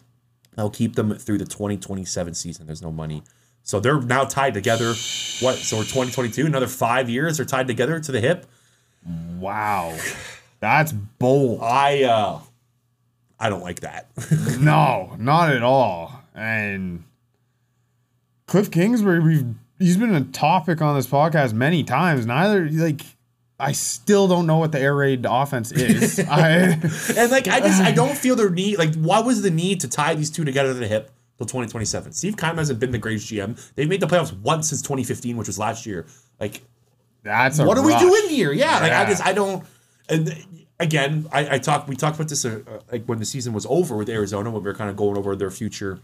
[0.55, 2.65] They'll keep them through the 2027 season.
[2.65, 3.23] There's no money.
[3.63, 4.87] So they're now tied together.
[5.41, 5.55] What?
[5.57, 6.45] So we're 2022.
[6.45, 7.37] Another five years.
[7.37, 8.45] They're tied together to the hip.
[9.37, 9.97] Wow.
[10.59, 11.61] That's bold.
[11.61, 12.39] I uh,
[13.39, 14.07] I don't like that.
[14.59, 16.11] No, not at all.
[16.35, 17.05] And
[18.47, 19.45] Cliff Kingsbury, we've
[19.77, 22.25] he's been a topic on this podcast many times.
[22.25, 23.01] Neither like
[23.59, 26.19] I still don't know what the air raid offense is.
[26.29, 28.77] I and like I just I don't feel the need.
[28.77, 32.13] Like why was the need to tie these two together to the hip till 2027?
[32.13, 33.59] Steve Keim hasn't been the greatest GM.
[33.75, 36.07] They've made the playoffs once since 2015, which was last year.
[36.39, 36.61] Like
[37.21, 38.01] that's what are we rush.
[38.01, 38.53] doing here?
[38.53, 39.65] Yeah, like I just I don't.
[40.07, 40.33] And
[40.79, 43.65] again, I, I talked we talked about this uh, uh, like when the season was
[43.69, 45.99] over with Arizona when we were kind of going over their future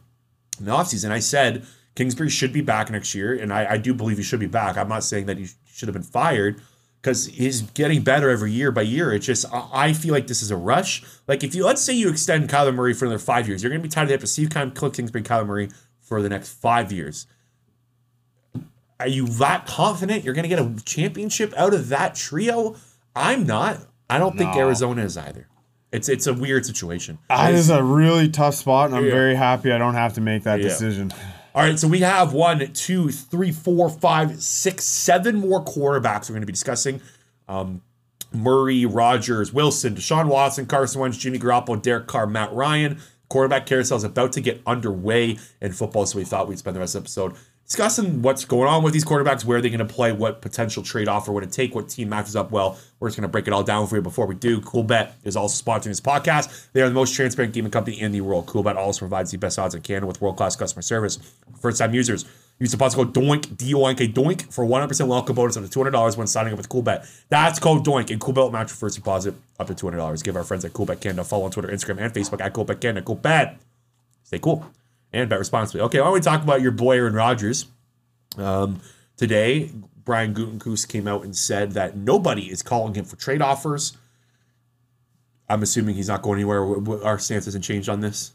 [0.59, 1.11] in the offseason.
[1.11, 1.65] I said
[1.95, 4.77] Kingsbury should be back next year, and I, I do believe he should be back.
[4.77, 6.61] I'm not saying that he should have been fired
[7.05, 9.13] because he's getting better every year by year.
[9.13, 11.03] It's just I, I feel like this is a rush.
[11.27, 13.79] Like if you let's say you extend Kyler Murray for another five years, you're going
[13.79, 15.69] to be tied to with Steve Keim, Cliff Kingsbury, Kyler Murray
[16.01, 17.27] for the next five years.
[18.99, 22.75] Are you that confident you're going to get a championship out of that trio?
[23.15, 23.77] I'm not.
[24.09, 25.47] I don't think Arizona is either.
[25.91, 27.19] It's it's a weird situation.
[27.29, 29.11] That is a really tough spot, and I'm Yeah.
[29.11, 30.69] very happy I don't have to make that Yeah.
[30.69, 31.11] decision.
[31.55, 36.33] All right, so we have one, two, three, four, five, six, seven more quarterbacks we're
[36.33, 36.99] going to be discussing.
[37.47, 37.81] Um,
[38.33, 42.99] Murray, Rodgers, Wilson, Deshaun Watson, Carson Wentz, Jimmy Garoppolo, Derek Carr, Matt Ryan.
[43.29, 46.81] Quarterback carousel is about to get underway in football, so we thought we'd spend the
[46.81, 47.35] rest of the episode
[47.65, 51.07] discussing what's going on with these quarterbacks, where they're going to play, what potential trade
[51.07, 52.77] offer would it take, what team matches up well.
[52.99, 54.61] We're just going to break it all down for you before we do.
[54.61, 56.67] Coolbet is also sponsoring this podcast.
[56.73, 58.45] They are the most transparent gaming company in the world.
[58.45, 61.17] Coolbet also provides the best odds in Canada with world class customer service.
[61.59, 62.25] First time users.
[62.57, 66.25] Use the promo code DOINK, D-O-I-N-K, DOINK, for 100% welcome bonus up to $200 when
[66.25, 67.05] signing up with Coolbet.
[67.27, 70.23] That's code DOINK, and Coolbet will match your first deposit up to $200.
[70.23, 72.79] Give our friends at Coolbet Canada a follow on Twitter, Instagram, and Facebook at Coolbet
[72.79, 73.05] Canada.
[73.05, 73.57] Coolbet.
[74.23, 74.65] Stay cool
[75.15, 75.81] and bet responsibly.
[75.81, 77.65] Okay, why don't we talk about your boy Aaron Rodgers?
[78.37, 78.81] Um,
[79.17, 79.71] today,
[80.03, 83.97] Brian Gutekunst came out and said that nobody is calling him for trade offers.
[85.47, 87.03] I'm assuming he's not going anywhere.
[87.03, 88.33] Our stance hasn't changed on this.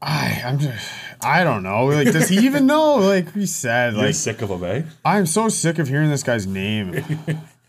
[0.00, 1.86] I, I'm just, I don't know.
[1.86, 2.96] Like, does he even know?
[2.96, 4.82] Like we said, You're like sick of him, eh?
[5.04, 7.04] I'm so sick of hearing this guy's name.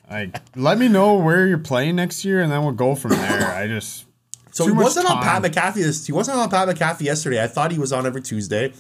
[0.10, 3.54] like, let me know where you're playing next year, and then we'll go from there.
[3.54, 4.06] I just
[4.54, 5.22] So too he wasn't on.
[5.22, 5.74] Pat McAfee.
[5.76, 7.44] This, he wasn't on Pat McAfee yesterday.
[7.44, 8.72] I thought he was on every Tuesday.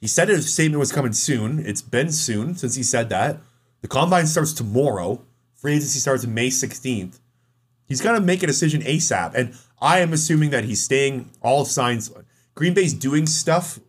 [0.00, 1.58] He said his statement was coming soon.
[1.66, 3.38] It's been soon since he said that.
[3.82, 5.20] The combine starts tomorrow.
[5.54, 7.18] Free agency starts May 16th.
[7.86, 9.34] He's got to make a decision ASAP.
[9.34, 11.30] And I am assuming that he's staying.
[11.42, 12.10] All signs.
[12.54, 13.80] Green Bay's doing stuff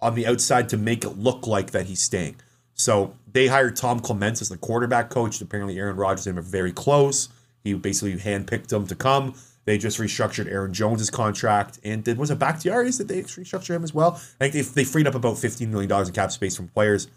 [0.00, 2.36] on the outside to make it look like that he's staying.
[2.74, 5.40] So they hired Tom Clements as the quarterback coach.
[5.40, 7.30] Apparently, Aaron Rodgers and him are very close.
[7.64, 9.34] He basically handpicked him to come.
[9.66, 13.84] They just restructured Aaron Jones's contract and did was it Bakhtiari's that they restructured him
[13.84, 14.12] as well?
[14.40, 17.08] I think they, they freed up about fifteen million dollars in cap space from players.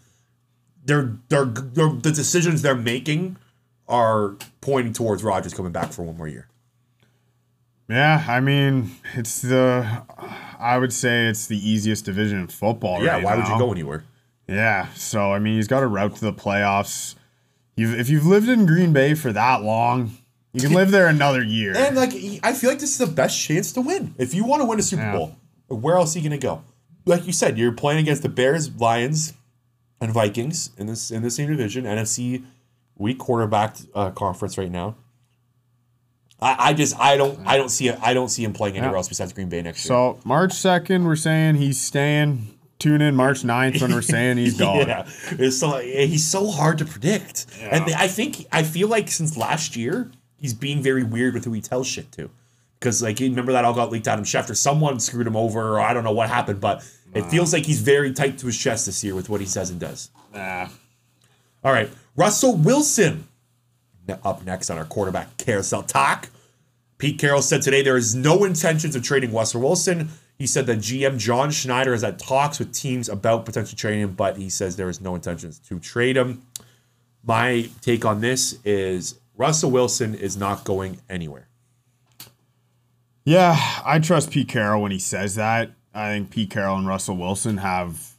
[0.84, 3.36] They're, they're they're the decisions they're making
[3.88, 6.48] are pointing towards Rodgers coming back for one more year.
[7.88, 10.02] Yeah, I mean, it's the
[10.58, 13.02] I would say it's the easiest division in football.
[13.02, 14.04] Yeah, right why would you go anywhere?
[14.48, 17.14] Yeah, so I mean, he's got a route to the playoffs.
[17.76, 20.18] You've, if you've lived in Green Bay for that long,
[20.52, 21.74] you can live there another year.
[21.76, 24.14] And like I feel like this is the best chance to win.
[24.18, 25.16] If you want to win a Super Yeah.
[25.16, 25.36] Bowl,
[25.68, 26.62] where else are you gonna go?
[27.06, 29.32] Like you said, you're playing against the Bears, Lions,
[30.00, 32.44] and Vikings in this in the same division, NFC
[32.96, 34.96] weak quarterback uh, conference right now.
[36.42, 38.92] I, I just I don't I don't see it I don't see him playing anywhere
[38.92, 38.96] Yeah.
[38.98, 39.88] else besides Green Bay next year.
[39.88, 42.56] so March second, we're saying he's staying.
[42.78, 44.88] Tune in March 9th when we're saying he's going.
[44.88, 49.36] Yeah, it's so he's so hard to predict, and I think I feel like since
[49.36, 50.10] last year
[50.40, 52.30] he's being very weird with who he tells shit to,
[52.78, 55.76] because like you remember that all got leaked out of Schefter, someone screwed him over,
[55.76, 58.58] or I don't know what happened, but it feels like he's very tight to his
[58.58, 60.10] chest this year with what he says and does.
[60.32, 60.68] Nah.
[61.62, 63.28] All right, Russell Wilson
[64.24, 66.28] up next on our quarterback carousel talk.
[66.98, 70.10] Pete Carroll said today there is no intentions of trading Russell Wilson.
[70.36, 74.14] He said that GM John Schneider has had talks with teams about potentially trading him,
[74.14, 76.42] but he says there is no intentions to trade him.
[77.22, 81.48] My take on this is Russell Wilson is not going anywhere.
[83.24, 85.70] Yeah, I trust Pete Carroll when he says that.
[85.94, 88.16] I think Pete Carroll and Russell Wilson have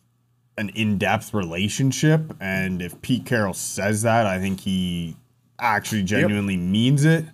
[0.57, 5.15] an in-depth relationship, and if Pete Carroll says that, I think he
[5.60, 7.25] actually genuinely means it.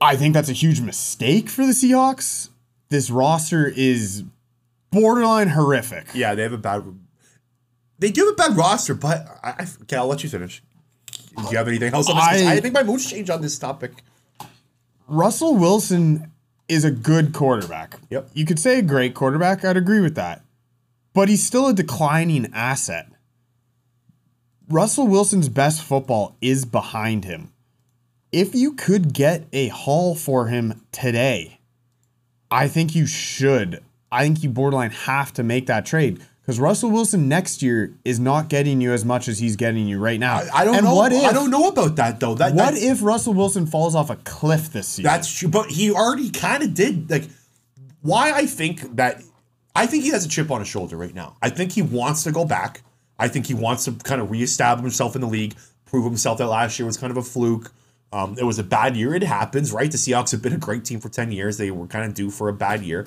[0.00, 2.48] I think that's a huge mistake for the Seahawks.
[2.88, 4.24] This roster is
[4.90, 6.08] borderline horrific.
[6.12, 6.82] Yeah, they have a bad.
[8.00, 10.60] They do have a bad roster, but I, I okay, I'll let you finish.
[11.36, 12.24] Do you have anything else on this?
[12.24, 14.02] 'Cause I, I- think my mood's changed on this topic.
[15.08, 16.30] Russell Wilson
[16.68, 17.98] is a good quarterback.
[18.10, 18.30] Yep.
[18.34, 19.64] You could say a great quarterback.
[19.64, 20.42] I'd agree with that.
[21.12, 23.08] But he's still a declining asset.
[24.68, 27.52] Russell Wilson's best football is behind him.
[28.30, 31.58] If you could get a haul for him today,
[32.50, 33.82] I think you should.
[34.10, 38.18] I think you borderline have to make that trade because Russell Wilson next year is
[38.18, 40.42] not getting you as much as he's getting you right now.
[40.52, 40.94] I don't and know.
[40.96, 42.34] What if, I don't know about that though.
[42.34, 45.04] That What if Russell Wilson falls off a cliff this season?
[45.04, 47.08] That's true, but he already kind of did.
[47.08, 47.28] Like,
[48.00, 49.22] why I think that
[49.74, 51.36] I think he has a chip on his shoulder right now.
[51.40, 52.82] I think he wants to go back.
[53.18, 55.54] I think he wants to kind of reestablish himself in the league,
[55.86, 57.72] prove himself that last year was kind of a fluke.
[58.12, 59.14] Um, it was a bad year.
[59.14, 59.90] It happens, right?
[59.90, 61.56] The Seahawks have been a great team for 10 years.
[61.56, 63.06] They were kind of due for a bad year.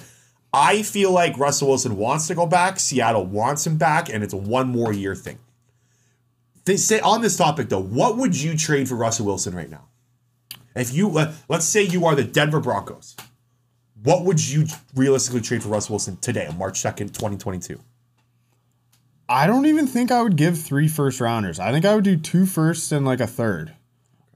[0.57, 2.79] I feel like Russell Wilson wants to go back.
[2.79, 5.37] Seattle wants him back, and it's a one more year thing.
[6.63, 9.83] They say on this topic though, what would you trade for Russell Wilson right now?
[10.73, 13.17] If you let, let's say you are the Denver Broncos,
[14.01, 14.65] what would you
[14.95, 17.81] realistically trade for Russell Wilson today, on March second, twenty twenty two?
[19.27, 21.59] I don't even think I would give three first rounders.
[21.59, 23.73] I think I would do two firsts and like a third.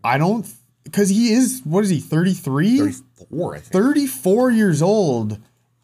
[0.03, 0.45] I don't
[0.83, 2.77] because he is what is he 33?
[2.79, 5.39] 34 34 years old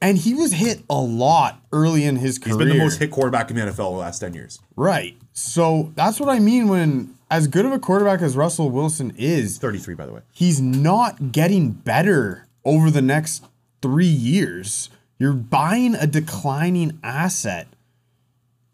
[0.05, 2.55] and he was hit a lot early in his career.
[2.55, 4.59] He's been the most hit quarterback in the NFL the last ten years.
[4.75, 5.17] Right.
[5.33, 9.57] So that's what I mean when as good of a quarterback as Russell Wilson is,
[9.57, 10.21] Thirty three, by the way.
[10.31, 13.45] he's not getting better over the next
[13.81, 14.89] three years.
[15.17, 17.67] You're buying a declining asset.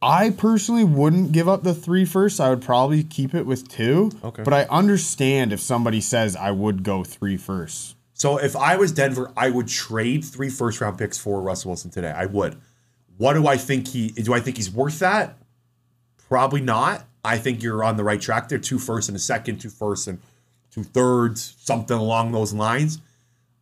[0.02, 2.42] I personally wouldn't give up the three first.
[2.42, 4.12] I would probably keep it with two.
[4.24, 4.42] Okay.
[4.42, 7.96] But I understand if somebody says I would go three first.
[8.22, 11.90] So if I was Denver, I would trade three first round picks for Russell Wilson
[11.90, 12.12] today.
[12.12, 12.56] I would.
[13.18, 15.40] What do I think he do I think he's worth that?
[16.30, 17.04] Probably not.
[17.26, 18.60] I think you're on the right track there.
[18.60, 20.20] Two first and a second, two first and
[20.70, 23.02] two thirds, something along those lines.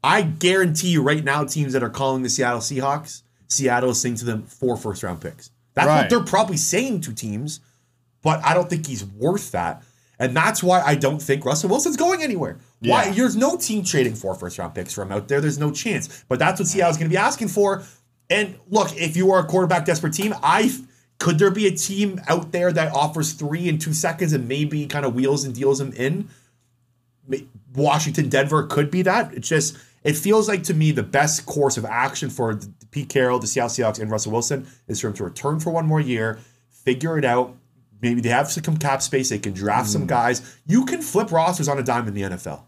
[0.04, 4.16] I guarantee you right now, teams that are calling the Seattle Seahawks, Seattle is saying
[4.16, 5.52] to them four first round picks.
[5.74, 7.62] That's what they're probably saying to teams,
[8.22, 9.84] but I don't think he's worth that.
[10.20, 12.58] And that's why I don't think Russell Wilson's going anywhere.
[12.80, 13.12] Why?
[13.12, 15.40] There's no team trading for first round picks for him out there.
[15.40, 16.26] There's no chance.
[16.28, 17.84] But that's what Seattle's going to be asking for.
[18.30, 20.72] And look, if you are a quarterback desperate team, I
[21.20, 24.86] could there be a team out there that offers three in two seconds and maybe
[24.88, 26.30] kind of wheels and deals him in?
[27.74, 29.34] Washington, Denver could be that.
[29.34, 32.60] It's just it feels like to me the best course of action for
[32.92, 35.86] Pete Carroll, the Seattle Seahawks, and Russell Wilson is for him to return for one
[35.86, 37.56] more year, figure it out.
[38.02, 39.30] Maybe they have some cap space.
[39.30, 40.08] They can draft some hmm.
[40.08, 40.58] guys.
[40.66, 42.62] You can flip rosters on a dime in the NFL.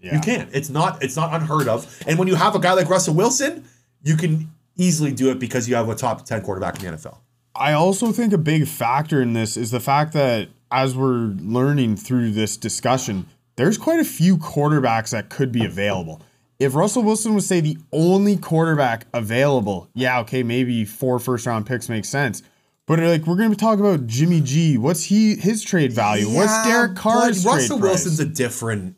[0.00, 0.14] Yeah.
[0.14, 0.48] You can.
[0.52, 1.02] It's not.
[1.02, 2.02] It's not unheard of.
[2.06, 3.64] And when you have a guy like Russell Wilson,
[4.02, 7.18] you can easily do it because you have a top ten quarterback in the NFL.
[7.54, 11.96] I also think a big factor in this is the fact that as we're learning
[11.96, 16.20] through this discussion, there's quite a few quarterbacks that could be available.
[16.58, 21.66] If Russell Wilson was say the only quarterback available, yeah, okay, maybe four first round
[21.66, 22.42] picks makes sense.
[22.86, 24.76] But like we're gonna talk about Jimmy G.
[24.76, 26.28] What's he his trade value?
[26.28, 27.90] What's Derek Carr's trade Russell price?
[27.90, 28.96] Wilson's a different.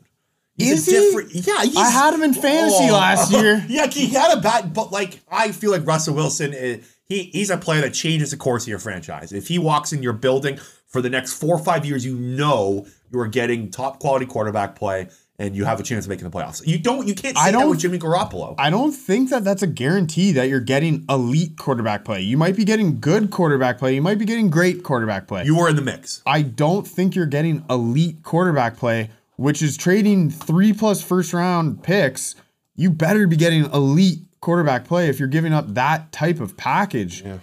[0.57, 1.40] He's Is a he?
[1.40, 2.94] Yeah, I had him in fantasy oh.
[2.94, 3.64] last year.
[3.68, 7.51] Yeah, he had a bad, but like I feel like Russell Wilson, is, he he's
[7.51, 9.33] a player that changes the course of your franchise.
[9.33, 12.87] If he walks in your building for the next four or five years, you know
[13.12, 16.37] you are getting top quality quarterback play, and you have a chance of making the
[16.37, 16.66] playoffs.
[16.66, 18.55] You don't, you can't say I don't- with Jimmy Garoppolo.
[18.59, 22.20] I don't think that that's a guarantee that you're getting elite quarterback play.
[22.22, 23.94] You might be getting good quarterback play.
[23.94, 25.44] You might be getting great quarterback play.
[25.44, 26.22] you were in the mix.
[26.25, 31.83] I don't think you're getting elite quarterback play, which is trading three plus first round
[31.83, 32.35] picks.
[32.75, 37.22] You better be getting elite quarterback play if you're giving up that type of package.
[37.22, 37.38] Yeah.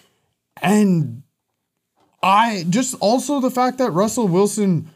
[0.62, 1.23] And
[2.21, 4.89] I just also the fact that Russell Wilson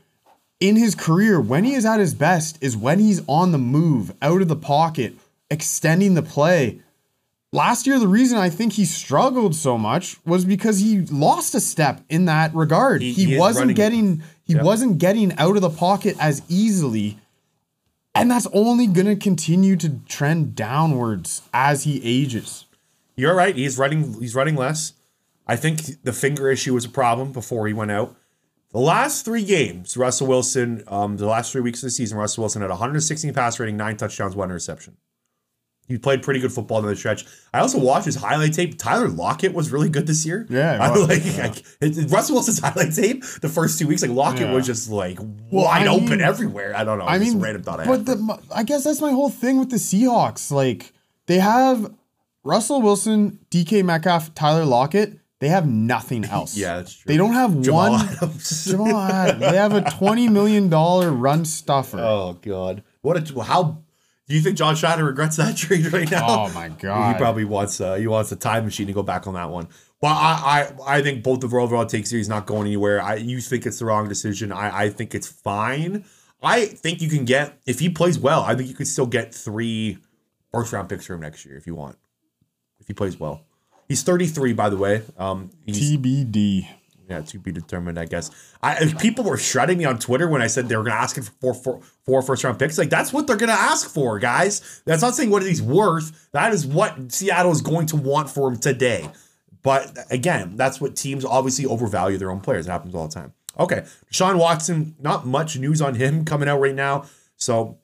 [0.59, 4.13] in his career, when he is at his best, is when he's on the move,
[4.21, 5.13] out of the pocket,
[5.51, 6.81] extending the play.
[7.53, 11.59] Last year, the reason I think he struggled so much was because he lost a
[11.61, 13.01] step in that regard.
[13.01, 17.17] He- He, he wasn't getting he wasn't getting out of the pocket as easily.
[18.15, 22.65] And that's only gonna continue to trend downwards as he ages.
[23.15, 23.55] You're right.
[23.55, 24.19] He's running.
[24.19, 24.93] He's running less.
[25.47, 28.15] I think the finger issue was a problem before he went out.
[28.71, 32.43] The last three games, Russell Wilson, um, the last three weeks of the season, Russell
[32.43, 34.97] Wilson had 116 pass rating, nine touchdowns, one interception.
[35.87, 37.25] He played pretty good football in the stretch.
[37.53, 38.77] I also watched his highlight tape.
[38.77, 40.45] Tyler Lockett was really good this year.
[40.49, 43.23] Yeah, I like, like, it- Russell Wilson's highlight tape.
[43.41, 44.53] The first two weeks, like Lockett Yeah.
[44.53, 45.17] was just like
[45.49, 46.75] wide I open mean- everywhere.
[46.75, 47.05] I don't know.
[47.05, 49.77] I mean, random thought I but the, I guess that's my whole thing with the
[49.77, 50.51] Seahawks.
[50.51, 50.91] Like
[51.27, 51.89] they have
[52.43, 55.17] Russell Wilson, DK Metcalf, Tyler Lockett.
[55.39, 56.57] They have nothing else.
[56.57, 57.09] Yeah, that's true.
[57.09, 58.07] They don't have Jamal one.
[58.07, 58.65] Adams.
[58.69, 59.39] Jamal Adams.
[59.39, 61.99] They have a twenty million dollar run stuffer.
[61.99, 62.83] Oh God!
[63.01, 63.83] What a how
[64.27, 66.25] do you think John Schneider regrets that trade right now?
[66.27, 67.13] Oh, my God.
[67.13, 69.67] He probably wants uh, he wants a time machine to go back on that one.
[70.01, 73.01] But I I, I think both the overall take series not going anywhere.
[73.01, 74.51] I you think it's the wrong decision.
[74.51, 76.03] I I think it's fine.
[76.41, 78.43] I think you can get if he plays well.
[78.43, 79.97] I think you could still get three
[80.51, 81.97] first round picks for him next year if you want.
[82.79, 83.46] If he plays well.
[83.87, 85.03] He's 33, by the way.
[85.17, 86.67] Um, TBD.
[87.09, 88.29] yeah, to be determined, I guess.
[88.61, 91.17] I people were shredding me on Twitter when I said they were going to ask
[91.17, 92.77] him for four, four, four first round picks.
[92.77, 94.81] Like that's what they're going to ask for, guys.
[94.85, 96.29] That's not saying what he's worth.
[96.33, 99.09] That is what Seattle is going to want for him today.
[99.63, 102.67] But again, that's what teams obviously overvalue their own players.
[102.67, 103.33] It happens all the time.
[103.59, 104.95] Okay, Deshaun Watson.
[104.99, 107.05] Not much news on him coming out right now.
[107.37, 107.77] So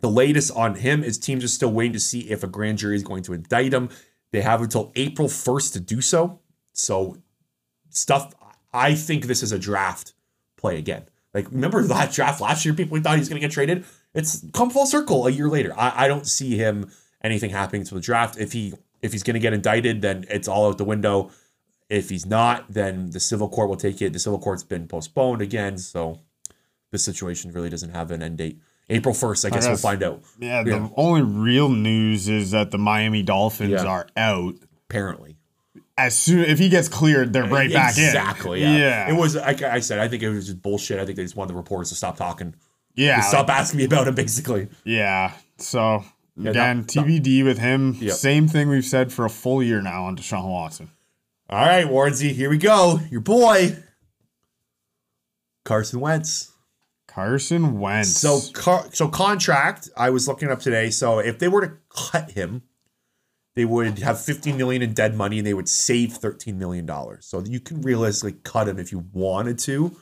[0.00, 2.96] the latest on him is teams are still waiting to see if a grand jury
[2.96, 3.88] is going to indict him.
[4.36, 6.40] They have until April 1st to do so.
[6.74, 7.16] So
[7.88, 8.34] stuff.
[8.70, 10.12] I think this is a draft
[10.58, 11.04] play again.
[11.32, 12.74] Like remember that draft last year?
[12.74, 13.86] People thought he was going to get traded.
[14.12, 15.72] It's come full circle a year later.
[15.74, 16.90] I, I don't see him
[17.24, 18.36] anything happening to the draft.
[18.38, 21.30] If he if he's going to get indicted, then it's all out the window.
[21.88, 24.12] If he's not, then the civil court will take it.
[24.12, 26.20] The civil court's been postponed again, so
[26.92, 28.60] this situation really doesn't have an end date.
[28.88, 30.22] April first, I oh, guess we'll find out.
[30.38, 33.84] Yeah, the only real news is that the Miami Dolphins Yeah.
[33.84, 34.54] are out.
[34.88, 35.36] Apparently,
[35.98, 38.04] As soon if he gets cleared, they're right back in.
[38.04, 38.60] exactly.
[38.62, 38.76] Yeah.
[38.76, 39.10] yeah.
[39.10, 39.98] It was like I said.
[39.98, 41.00] I think it was just bullshit.
[41.00, 42.54] I think they just wanted the reporters to stop talking.
[42.94, 44.68] yeah, stop asking me about him, basically.
[44.84, 45.32] Yeah.
[45.58, 46.04] So
[46.38, 47.94] Again, not- TBD with him.
[47.98, 48.12] Yep.
[48.14, 50.90] Same thing we've said for a full year now on Deshaun Watson.
[51.48, 53.00] All right, Warrensy, here we go.
[53.10, 53.76] Your boy,
[55.64, 56.52] Carson Wentz.
[57.16, 58.10] Carson Wentz.
[58.10, 59.88] So, car- so contract.
[59.96, 60.90] I was looking up today.
[60.90, 62.62] So, if they were to cut him,
[63.54, 67.24] they would have 15 million in dead money, and they would save 13 million dollars.
[67.24, 69.96] So you can realistically cut him if you wanted to.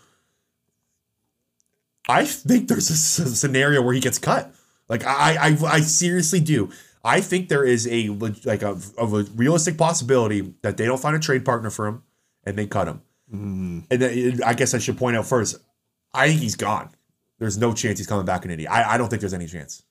[2.09, 4.53] I think there's a scenario where he gets cut.
[4.89, 6.71] Like I, I, I seriously do.
[7.05, 8.09] I think there is a
[8.45, 12.03] like a of a realistic possibility that they don't find a trade partner for him
[12.43, 13.03] and they cut him.
[13.33, 13.79] Mm-hmm.
[13.91, 15.59] And then, I guess I should point out first.
[16.13, 16.91] I think he's gone.
[17.39, 18.67] There's no chance he's coming back in Indy.
[18.67, 19.83] I, I don't think there's any chance.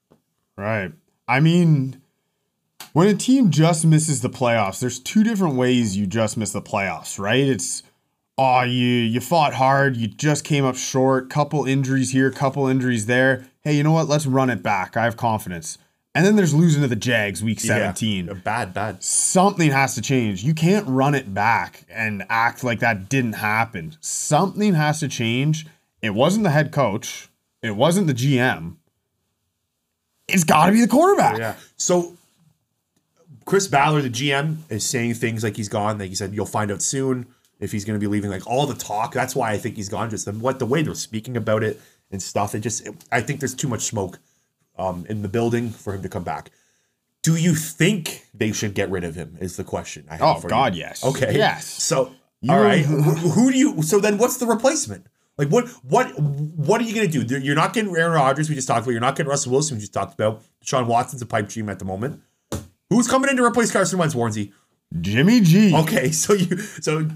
[0.57, 0.91] Right.
[1.27, 2.01] I mean,
[2.93, 6.61] when a team just misses the playoffs, there's two different ways you just miss the
[6.61, 7.43] playoffs, right?
[7.43, 7.83] It's
[8.37, 13.05] oh, you you fought hard, you just came up short, couple injuries here, couple injuries
[13.05, 13.47] there.
[13.61, 14.07] Hey, you know what?
[14.07, 14.97] Let's run it back.
[14.97, 15.77] I have confidence.
[16.15, 18.27] And then there's losing to the Jags week 17.
[18.27, 19.03] Yeah, bad, bad.
[19.03, 20.43] Something has to change.
[20.43, 23.95] You can't run it back and act like that didn't happen.
[23.99, 25.65] Something has to change.
[26.03, 27.29] It wasn't the head coach.
[27.63, 28.75] It wasn't the GM.
[30.27, 31.37] It's got to be the quarterback.
[31.39, 31.55] Yeah.
[31.77, 32.15] So
[33.45, 35.97] Chris Ballard, the GM, is saying things like he's gone.
[35.97, 37.25] Like he said, you'll find out soon
[37.59, 38.29] if he's going to be leaving.
[38.29, 39.13] Like all the talk.
[39.13, 40.09] That's why I think he's gone.
[40.09, 41.79] Just the, what the way they're speaking about it
[42.11, 42.53] and stuff.
[42.55, 44.19] It just, I think there's too much smoke
[44.77, 46.51] um, in the building for him to come back.
[47.21, 49.37] Do you think they should get rid of him?
[49.39, 50.05] Is the question.
[50.09, 50.81] I have Oh, God, you.
[50.81, 51.03] yes.
[51.05, 51.35] Okay.
[51.37, 51.65] Yes.
[51.65, 52.13] So
[52.49, 53.81] all right, who, who do you?
[53.83, 55.07] So then, what's the replacement?
[55.37, 55.67] Like what?
[55.83, 56.07] What?
[56.19, 57.39] What are you going to do?
[57.39, 58.49] You're not getting Aaron Rodgers.
[58.49, 58.91] We just talked about.
[58.91, 59.77] You're not getting Russell Wilson.
[59.77, 60.43] We just talked about.
[60.63, 62.21] Deshaun Watson's a pipe dream at the moment.
[62.89, 64.51] Who's coming in to replace Carson Wentz, Warnsey?
[65.01, 65.75] Jimmy G.
[65.75, 67.07] Okay, so you, so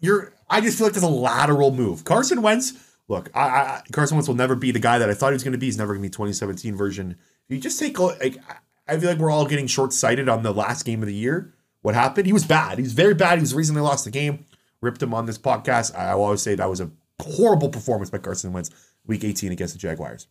[0.00, 0.32] you're.
[0.48, 2.04] I just feel like there's a lateral move.
[2.04, 2.72] Carson Wentz.
[3.08, 5.44] Look, I, I Carson Wentz will never be the guy that I thought he was
[5.44, 5.66] going to be.
[5.66, 7.16] He's never going to be 2017 version.
[7.48, 8.38] You just take a- like.
[8.86, 11.52] I feel like we're all getting short sighted on the last game of the year.
[11.82, 12.26] What happened?
[12.26, 12.78] He was bad.
[12.78, 13.38] He was very bad.
[13.38, 14.46] He was the reason they lost the game.
[14.80, 15.94] Ripped him on this podcast.
[15.94, 16.90] I will always say that was a
[17.22, 18.70] horrible performance by Carson Wentz,
[19.06, 20.26] Week 18 against the Jaguars.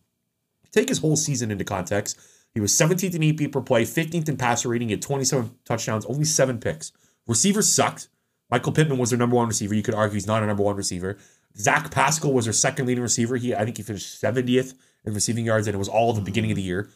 [0.70, 2.18] Take his whole season into context.
[2.54, 6.24] He was 17th in EPA per play, 15th in passer rating, had 27 touchdowns, only
[6.24, 6.92] seven picks.
[7.26, 8.08] Receivers sucked.
[8.50, 9.74] Michael Pittman was their number one receiver.
[9.74, 11.18] You could argue he's not a number one receiver.
[11.58, 13.36] Zach Pascal was their second leading receiver.
[13.36, 14.74] He, I think he finished 70th
[15.04, 16.88] in receiving yards, and it was all at the beginning of the year.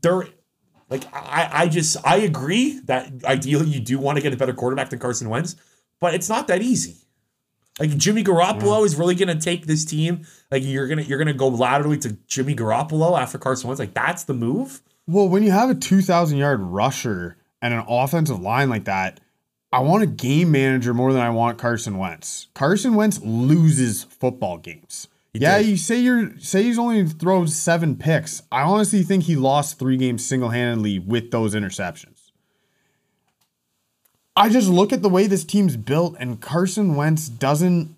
[0.00, 0.26] They're
[0.88, 4.52] like I, I just I agree that ideally you do want to get a better
[4.52, 5.56] quarterback than Carson Wentz,
[6.00, 6.96] but it's not that easy.
[7.80, 10.26] Like Jimmy Garoppolo is really gonna take this team.
[10.50, 13.80] Like you're gonna you're gonna go laterally to Jimmy Garoppolo after Carson Wentz.
[13.80, 14.82] Like that's the move.
[15.06, 19.20] Well, when you have a 2,000 yard rusher and an offensive line like that,
[19.72, 22.48] I want a game manager more than I want Carson Wentz.
[22.54, 25.08] Carson Wentz loses football games.
[25.32, 25.66] yeah, did.
[25.66, 28.42] you say you're say he's only thrown seven picks.
[28.52, 32.11] I honestly think he lost three games single handedly with those interceptions.
[34.36, 37.94] I just look at the way this team's built, and Carson Wentz doesn't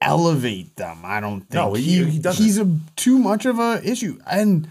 [0.00, 0.98] elevate them.
[1.04, 2.44] I don't think No, he- he doesn't.
[2.44, 4.18] he's a too much of a issue.
[4.26, 4.68] And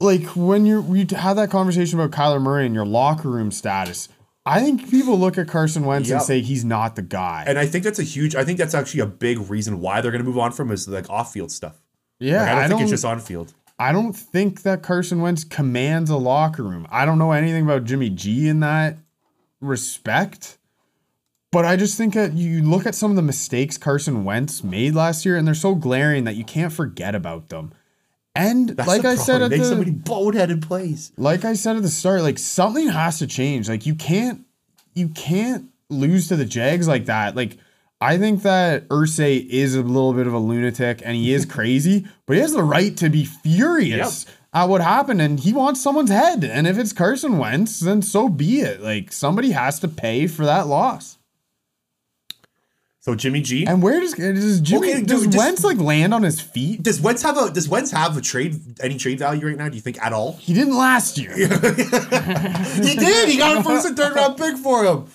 [0.00, 4.08] like when you're we have that conversation about Kyler Murray and your locker room status,
[4.46, 7.44] I think people look at Carson Wentz and say he's not the guy.
[7.46, 8.34] And I think that's a huge.
[8.36, 11.08] I think that's actually a big reason why they're gonna move on from is like
[11.10, 11.74] off field stuff.
[12.20, 12.82] yeah, Like, I don't I think don't.
[12.82, 13.52] it's just on field.
[13.78, 16.86] I don't think that Carson Wentz commands a locker room.
[16.90, 18.96] I don't know anything about Jimmy G in that
[19.62, 20.58] respect.
[21.50, 24.94] But I just think that you look at some of the mistakes Carson Wentz made
[24.94, 27.72] last year, and they're so glaring that you can't forget about them.
[28.34, 31.12] And That's like I said at Make the so many boneheaded plays.
[31.18, 33.68] like I said at the start, like something has to change.
[33.68, 34.46] Like you can't
[34.94, 37.36] you can't lose to the Jags like that.
[37.36, 37.58] Like
[38.00, 42.06] I think that Irsay is a little bit of a lunatic and he is crazy,
[42.24, 44.24] but he has the right to be furious
[44.54, 46.44] at what happened and he wants someone's head.
[46.44, 48.82] And if it's Carson Wentz, then so be it.
[48.82, 51.18] Like somebody has to pay for that loss.
[53.00, 53.66] So Jimmy G.
[53.66, 56.82] And where does does Jimmy Okay, does just- Wentz like land on his feet?
[56.84, 59.68] Does Wentz have a Does Wentz have a trade any trade value right now?
[59.68, 60.34] Do you think at all?
[60.34, 61.34] He didn't last year.
[61.36, 61.46] he
[62.94, 63.28] did.
[63.28, 65.06] He got a first and third round pick for him.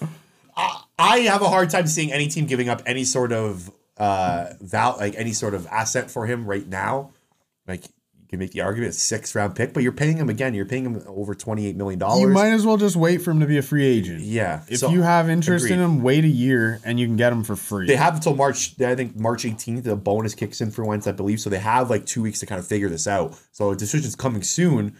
[0.57, 4.47] I, I have a hard time seeing any team giving up any sort of uh
[4.59, 7.11] val like any sort of asset for him right now.
[7.67, 7.83] Like
[8.29, 10.53] can make the argument sixth round pick, but you're paying him again.
[10.53, 12.21] You're paying him over twenty eight million dollars.
[12.21, 14.21] You might as well just wait for him to be a free agent.
[14.21, 14.63] Yeah.
[14.67, 17.43] If so- you have interest in him, wait a year and you can get him
[17.43, 17.87] for free.
[17.87, 18.79] They have until March.
[18.81, 19.83] I think March 18th.
[19.83, 21.39] The bonus kicks in for Wentz, I believe.
[21.39, 23.39] So they have like two weeks to kind of figure this out.
[23.51, 24.95] So a decision's coming soon.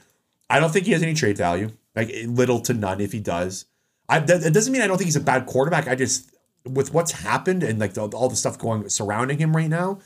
[0.50, 3.02] I don't think he has any trade value, like little to none.
[3.02, 3.66] If he does,
[4.08, 5.88] I that, that doesn't mean I don't think he's a bad quarterback.
[5.88, 6.32] I just
[6.64, 10.00] with what's happened and like the, all the stuff going surrounding him right now,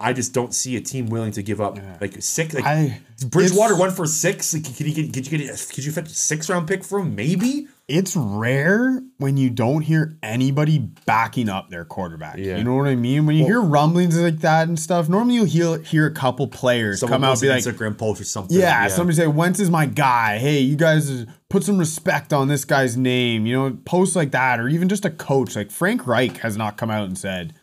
[0.00, 2.54] I just don't see a team willing to give up like six.
[2.54, 4.54] Like I- Bridgewater went for six.
[4.54, 5.12] Like, could you get?
[5.12, 5.68] Could you get?
[5.74, 7.16] Could you fetch a six round pick for him?
[7.16, 7.66] Maybe.
[7.88, 12.36] it's rare when you don't hear anybody backing up their quarterback.
[12.36, 12.58] Yeah.
[12.58, 13.26] You know what I mean?
[13.26, 17.00] When you hear rumblings like that and stuff, normally you'll hear, hear a couple players
[17.02, 18.56] come out and be like, Instagram post or something.
[18.56, 20.38] yeah, somebody say, Wentz is my guy.
[20.38, 23.46] Hey, you guys put some respect on this guy's name.
[23.46, 25.56] You know, posts like that, or even just a coach.
[25.56, 27.54] Like Frank Reich has not come out and said,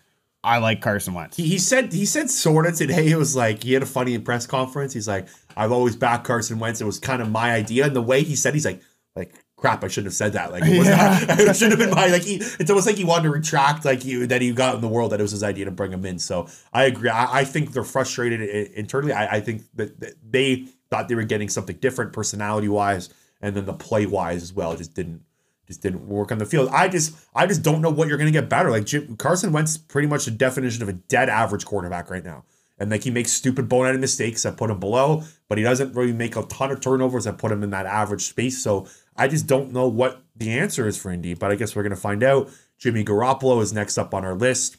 [0.45, 1.35] I like Carson Wentz.
[1.35, 3.09] He, he said he said sort of today.
[3.09, 4.93] It was like he had a funny press conference.
[4.93, 5.27] He's like,
[5.57, 6.79] I've always backed Carson Wentz.
[6.81, 7.85] It was kind of my idea.
[7.85, 8.81] And the way he said, he's like,
[9.15, 10.51] like crap, I shouldn't have said that.
[10.51, 11.25] Like it, was Yeah.
[11.27, 12.23] not, it should have been my like.
[12.23, 14.87] He, it's almost like he wanted to retract like you that he got in the
[14.87, 16.19] world that it was his idea to bring him in.
[16.19, 17.09] So I agree.
[17.09, 18.41] I, I think they're frustrated
[18.73, 19.13] internally.
[19.13, 23.09] I, I think that, that they thought they were getting something different personality wise,
[23.41, 24.73] and then the play wise as well.
[24.73, 25.21] It just didn't
[25.67, 26.69] just didn't work on the field.
[26.71, 28.69] I just I just don't know what you're going to get better.
[28.69, 32.43] Like Jim, Carson Wentz, pretty much the definition of a dead average quarterback right now.
[32.77, 36.11] And like he makes stupid boneheaded mistakes that put him below, but he doesn't really
[36.11, 38.61] make a ton of turnovers that put him in that average space.
[38.61, 41.33] So I just don't know what the answer is for Indy.
[41.33, 42.49] But I guess we're going to find out.
[42.77, 44.77] Jimmy Garoppolo is next up on our list.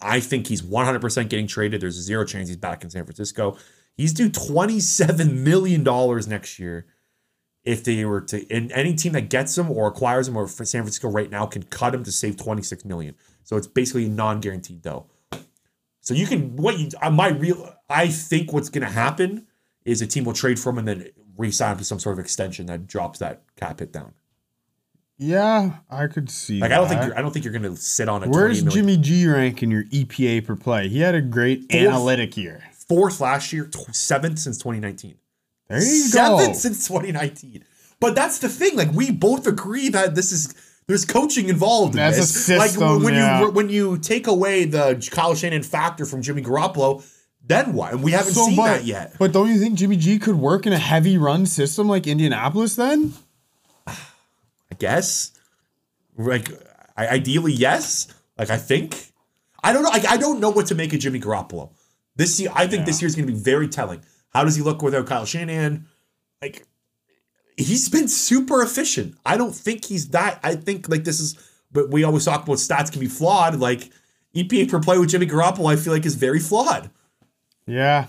[0.00, 1.80] I think he's 100% getting traded.
[1.80, 3.56] There's zero chance he's back in San Francisco.
[3.96, 5.82] He's due $27 million
[6.28, 6.86] next year
[7.64, 10.64] if they were to and any team that gets him or acquires him or for
[10.64, 13.14] San Francisco right now can cut him to save 26 million.
[13.44, 15.06] So it's basically non-guaranteed though.
[16.00, 19.46] So you can what you uh, my real I think what's gonna happen
[19.84, 22.18] is a team will trade for him and then re-sign him to some sort of
[22.24, 24.12] extension that drops that cap hit down.
[25.20, 26.60] Yeah, I could see.
[26.60, 28.96] Like I don't think you're I don't think you're gonna sit on a Where's Jimmy
[28.96, 30.88] G rank in your EPA per play?
[30.88, 31.74] He had a great Fourth.
[31.74, 32.62] analytic year.
[32.88, 35.16] fourth last year, tw- seventh since 2019.
[35.68, 36.52] There you Seventh go.
[36.54, 37.64] since 2019.
[38.00, 38.76] But that's the thing.
[38.76, 40.54] Like we both agree that this is
[40.86, 41.94] there's coaching involved.
[41.94, 42.46] In That's a this.
[42.46, 43.40] system, Like when yeah.
[43.42, 47.04] you when you take away the Kyle Shanahan factor from Jimmy Garoppolo,
[47.44, 47.92] then what?
[47.92, 49.14] And we haven't So, seen but, that yet.
[49.18, 52.76] But don't you think Jimmy G could work in a heavy run system like Indianapolis
[52.76, 53.12] then?
[53.86, 55.32] I guess.
[56.16, 56.50] Like
[56.96, 58.08] I, ideally, yes.
[58.38, 59.12] Like I think.
[59.62, 59.88] I don't know.
[59.90, 61.70] Like, I don't know what to make of Jimmy Garoppolo.
[62.14, 64.00] This year, I think this year is going to be very telling.
[64.30, 65.86] How does he look without Kyle Shanahan?
[66.42, 66.66] Like
[67.56, 69.16] he's been super efficient.
[69.24, 70.40] I don't think he's that.
[70.42, 71.36] I think like this is.
[71.70, 73.56] But we always talk about stats can be flawed.
[73.56, 73.90] Like
[74.34, 76.90] EPA per play with Jimmy Garoppolo, I feel like is very flawed.
[77.66, 78.06] Yeah.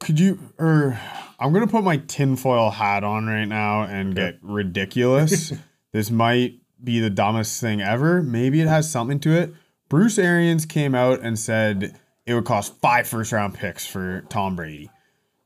[0.00, 0.98] Could you or
[1.38, 5.52] I'm gonna put my tinfoil hat on right now and get ridiculous.
[5.92, 8.22] this might be the dumbest thing ever.
[8.22, 9.54] Maybe it has something to it.
[9.88, 14.56] Bruce Arians came out and said it would cost five first round picks for Tom
[14.56, 14.90] Brady.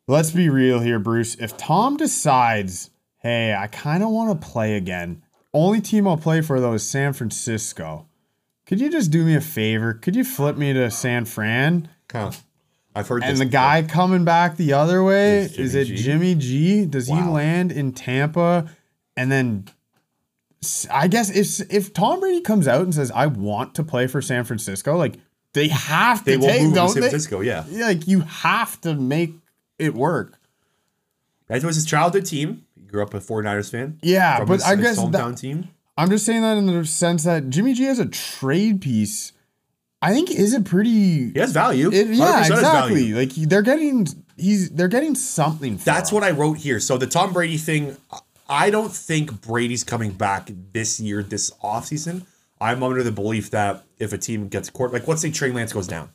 [0.08, 1.34] Let's be real here, Bruce.
[1.34, 6.42] If Tom decides, hey, I kind of want to play again, only team I'll play
[6.42, 8.06] for though is San Francisco.
[8.66, 9.94] Could you just do me a favor?
[9.94, 11.88] Could you flip me to San Fran?
[12.10, 12.30] Huh.
[12.94, 15.96] I've heard And the guy coming back the other way Is is, it G?
[15.96, 16.86] Jimmy G?
[16.86, 18.70] Does he land in Tampa?
[19.16, 19.64] And then
[20.90, 24.22] I guess if if Tom Brady comes out and says I want to play for
[24.22, 25.16] San Francisco, like
[25.52, 27.08] they have to they will move to San they?
[27.08, 27.40] Francisco.
[27.40, 29.34] Yeah, Like you have to make
[29.78, 30.38] it work.
[31.48, 32.64] that was his childhood team.
[32.74, 33.98] He grew up a 49ers fan.
[34.02, 35.68] Yeah, but his, I guess hometown that- team.
[35.98, 39.32] I'm just saying that in the sense that Jimmy G has a trade piece.
[40.02, 41.88] I think is a pretty He has value.
[41.90, 42.96] It, yeah, has value.
[42.96, 43.12] exactly.
[43.14, 44.06] Like they're getting
[44.36, 45.78] he's they're getting something.
[45.78, 46.16] That's him.
[46.16, 46.80] what I wrote here.
[46.80, 47.96] So the Tom Brady thing,
[48.46, 52.26] I don't think Brady's coming back this year, this offseason.
[52.60, 55.72] I'm under the belief that if a team gets court, like let's say Trey Lance
[55.72, 56.10] goes down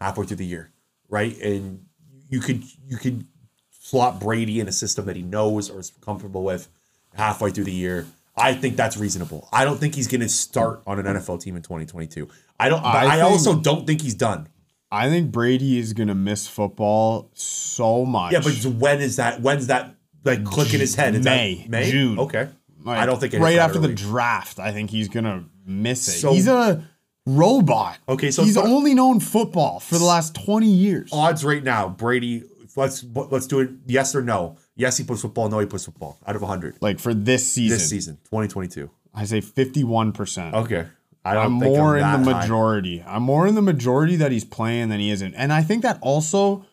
[0.00, 0.70] halfway through the year,
[1.08, 1.40] right?
[1.40, 1.86] And
[2.30, 3.26] you could you could
[3.70, 6.68] slot Brady in a system that he knows or is comfortable with
[7.14, 8.06] halfway through the year.
[8.36, 9.48] I think that's reasonable.
[9.52, 12.28] I don't think he's going to start on an NFL team in 2022.
[12.58, 12.80] I don't.
[12.82, 14.48] But I I, think- also don't think he's done.
[14.92, 18.32] I think Brady is gonna miss football so much.
[18.32, 19.40] Yeah, but when is that?
[19.40, 21.14] When's that like click in his head?
[21.14, 22.18] Is May, May, June.
[22.18, 22.48] Okay,
[22.82, 26.18] Like, I don't think right after the draft, I think he's gonna miss it.
[26.20, 26.84] So- he's a
[27.26, 27.98] robot.
[28.08, 31.10] Okay, so he's th- only known football for the last twenty years.
[31.12, 31.88] odds right now.
[31.88, 32.44] Brady,
[32.76, 33.70] let's let's do it.
[33.86, 34.56] Yes or no?
[34.76, 35.48] Yes, he plays football.
[35.48, 36.18] No, he plays football.
[36.26, 38.90] Out of hundred Like for this season, this season, twenty twenty two.
[39.14, 40.54] I say fifty-one percent.
[40.54, 40.86] Okay,
[41.24, 42.40] I I'm think more in that the high.
[42.42, 43.02] majority.
[43.06, 45.34] I'm more in the majority that he's playing than he isn't.
[45.34, 46.64] And I think that also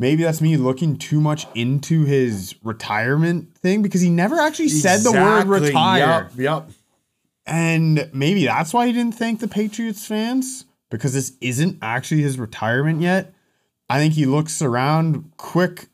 [0.00, 5.00] maybe that's me looking too much into his retirement thing because he never actually said
[5.00, 6.28] the word retire.
[6.36, 6.38] Yep.
[6.38, 6.70] yep.
[7.46, 12.38] And maybe that's why he didn't thank the Patriots fans because this isn't actually his
[12.38, 13.34] retirement yet.
[13.90, 15.88] I think he looks around quick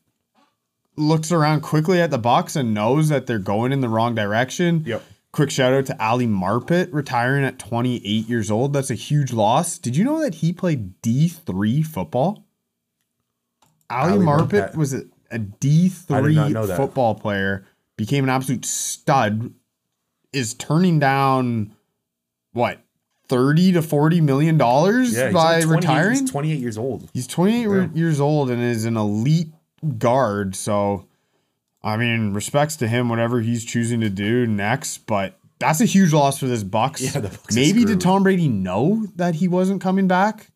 [0.96, 4.82] looks around quickly at the Bucs and knows that they're going in the wrong direction.
[4.84, 5.02] Yep.
[5.32, 8.72] Quick shout out to Ali Marpet retiring at 28 years old.
[8.72, 9.78] That's a huge loss.
[9.78, 12.44] Did you know that he played D3 football?
[13.88, 17.64] Ali Ali Marpet was a, a I did not D3 football player,
[17.96, 19.54] became an absolute stud,
[20.32, 21.74] is turning down
[22.52, 22.78] what
[23.28, 26.18] 30 to 40 million dollars Yeah, by only 28 retiring.
[26.20, 27.10] He's 28 years old.
[27.14, 27.88] He's 28 Yeah.
[27.94, 29.48] years old and is an elite
[29.98, 30.56] guard.
[30.56, 31.06] So,
[31.82, 35.06] I mean, respects to him, whatever he's choosing to do next.
[35.06, 37.00] But that's a huge loss for this Bucs.
[37.14, 38.00] Yeah, the Bucs Maybe did.
[38.00, 40.50] Tom Brady know that he wasn't coming back?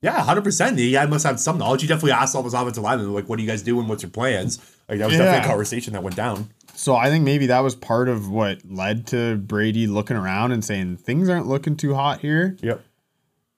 [0.00, 0.78] Yeah, hundred percent.
[0.78, 1.82] He must have some knowledge.
[1.82, 3.88] He definitely asked all his offensive linemen, like, "What are you guys doing?
[3.88, 6.50] What's your plans?" Like that was definitely a conversation that went down.
[6.78, 10.64] So I think maybe that was part of what led to Brady looking around and
[10.64, 12.56] saying things aren't looking too hot here.
[12.62, 12.80] Yep.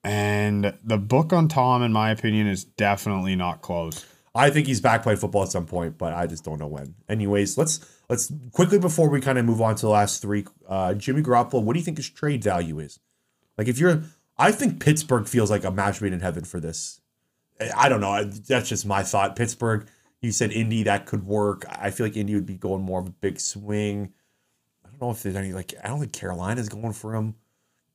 [0.02, 4.06] And the book on Tom, in my opinion, is definitely not closed.
[4.34, 6.94] I think he's back playing football at some point, but I just don't know when.
[7.10, 10.46] Anyways, let's let's quickly before we kind of move on to the last three.
[10.66, 13.00] Uh, Jimmy Garoppolo, what do you think his trade value is?
[13.58, 14.02] Like, if you're,
[14.38, 17.02] I think Pittsburgh feels like a match made in heaven for this.
[17.60, 18.24] I- I don't know.
[18.24, 19.36] That's just my thought.
[19.36, 19.86] Pittsburgh.
[20.22, 21.64] You said Indy that could work.
[21.68, 24.12] I feel like Indy would be going more of a big swing.
[24.84, 25.74] I don't know if there's any like.
[25.82, 27.36] I don't think Carolina's going for him.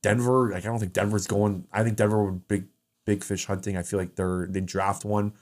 [0.01, 1.67] Denver, like I don't think Denver's going.
[1.71, 2.65] I think Denver would big
[3.05, 3.78] big fish hunting.
[3.78, 5.34] I feel like they're they draft one.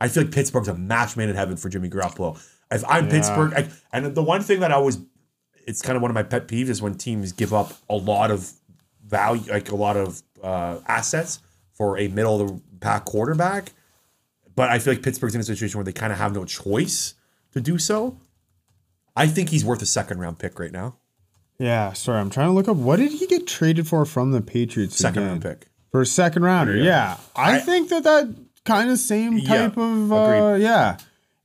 [0.00, 2.38] I feel like Pittsburgh's a match made in heaven for Jimmy Garoppolo.
[2.70, 3.10] If I'm Yeah.
[3.10, 4.98] Pittsburgh, I, and the one thing that I always,
[5.66, 8.30] it's kind of one of my pet peeves is when teams give up a lot
[8.30, 8.52] of
[9.04, 11.40] value, like a lot of uh, assets
[11.72, 13.72] for a middle of the pack quarterback.
[14.58, 17.14] But I feel like Pittsburgh's in a situation where they kind of have no choice
[17.52, 18.18] to do so.
[19.14, 20.96] I think he's worth a second round pick right now.
[21.60, 24.40] Yeah, sorry, I'm trying to look up what did he get traded for from the
[24.40, 24.96] Patriots?
[24.96, 25.28] Second again?
[25.28, 25.68] round pick.
[25.92, 26.74] for a second rounder.
[26.74, 28.34] Yeah, I, I- think that that
[28.64, 30.96] kind of same Yeah, type of uh, yeah.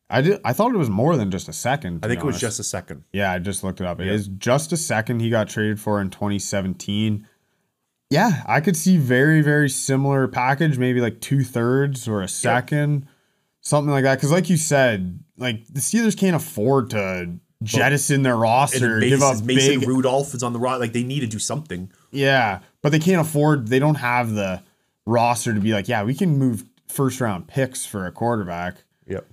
[0.09, 0.41] I did.
[0.43, 2.03] I thought it was more than just a second.
[2.03, 3.03] I think it was just a second.
[3.14, 3.99] Yeah, I just looked it up.
[3.99, 7.28] It is just a second he got traded for in 2017.
[8.14, 13.07] Yeah, I could see very, very similar package, maybe like two thirds or a second,
[13.61, 14.18] something like that.
[14.18, 19.41] Because, like you said, like the Steelers can't afford to jettison their roster, give up
[19.43, 19.89] Mason big.
[19.89, 20.80] Rudolph is on the rock.
[20.80, 21.91] Like they need to do something.
[22.11, 23.70] Yeah, but they can't afford.
[23.70, 24.61] They don't have the
[25.07, 28.76] roster to be like, yeah, we can move first round picks for a quarterback.
[29.07, 29.26] Yep.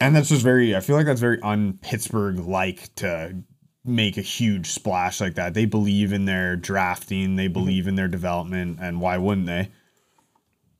[0.00, 3.36] And that's just very, I feel like that's very un Pittsburgh like to
[3.84, 5.54] make a huge splash like that.
[5.54, 9.70] They believe in their drafting, they believe in their development, and why wouldn't they?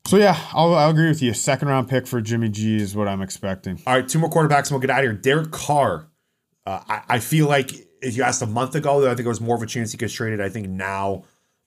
[0.06, 1.32] So, yeah, I'll, I'll agree with you.
[1.32, 3.80] Second round pick for Jimmy G is what I'm expecting.
[3.86, 5.12] All right, two more quarterbacks and we'll get out of here.
[5.14, 6.08] Derek Carr.
[6.66, 9.40] Uh, I, I feel like if you asked a month ago, I think it was
[9.40, 10.40] more of a chance he gets traded.
[10.40, 11.24] I think now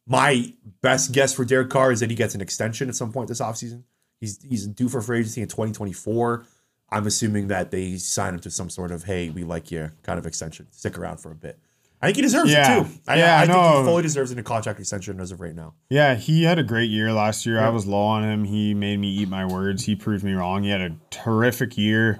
[0.07, 3.27] my best guess for Derek Carr is that he gets an extension at some point
[3.27, 3.83] this offseason.
[4.19, 6.45] He's he's due for free agency in 2024.
[6.89, 10.17] I'm assuming that they sign him to some sort of hey, we like you kind
[10.19, 10.67] of extension.
[10.71, 11.59] Stick around for a bit.
[12.01, 12.81] I think he deserves Yeah.
[12.81, 12.89] it too.
[13.07, 13.79] I, Yeah, I, I think know.
[13.79, 15.73] he fully deserves in a contract extension as of right now.
[15.89, 17.59] Yeah, he had a great year last year.
[17.59, 18.43] I was low on him.
[18.45, 19.85] He made me eat my words.
[19.85, 20.63] He proved me wrong.
[20.63, 22.19] He had a terrific year.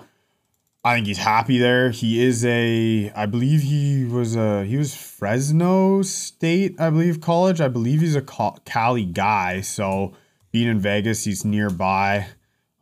[0.83, 1.91] I think he's happy there.
[1.91, 7.59] He is a I believe he was a he was Fresno State, I believe college.
[7.61, 10.13] I believe he's a Cali guy, so
[10.51, 12.27] being in Vegas, he's nearby.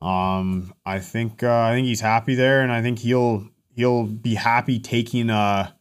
[0.06, 4.36] Um I think uh, I think he's happy there and I think he'll he'll be
[4.36, 5.76] happy taking a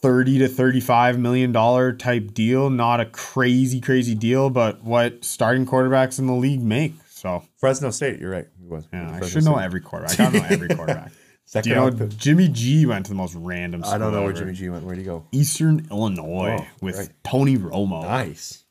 [0.00, 5.66] 30 to 35 million dollar type deal not a crazy crazy deal but what starting
[5.66, 8.46] quarterbacks in the league make so Fresno State, you're right.
[8.60, 8.86] He was.
[8.92, 11.10] yeah i should know every quarterback i know every quarterback
[11.46, 12.16] Second do you know pick.
[12.16, 14.32] jimmy g went to the most random I don't know where.
[14.32, 14.84] Jimmy G went.
[14.84, 15.26] Where'd he go?
[15.32, 17.10] eastern illinois Oh, with right.
[17.24, 18.64] tony romo Nice.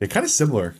[0.00, 0.74] They're kind of similar.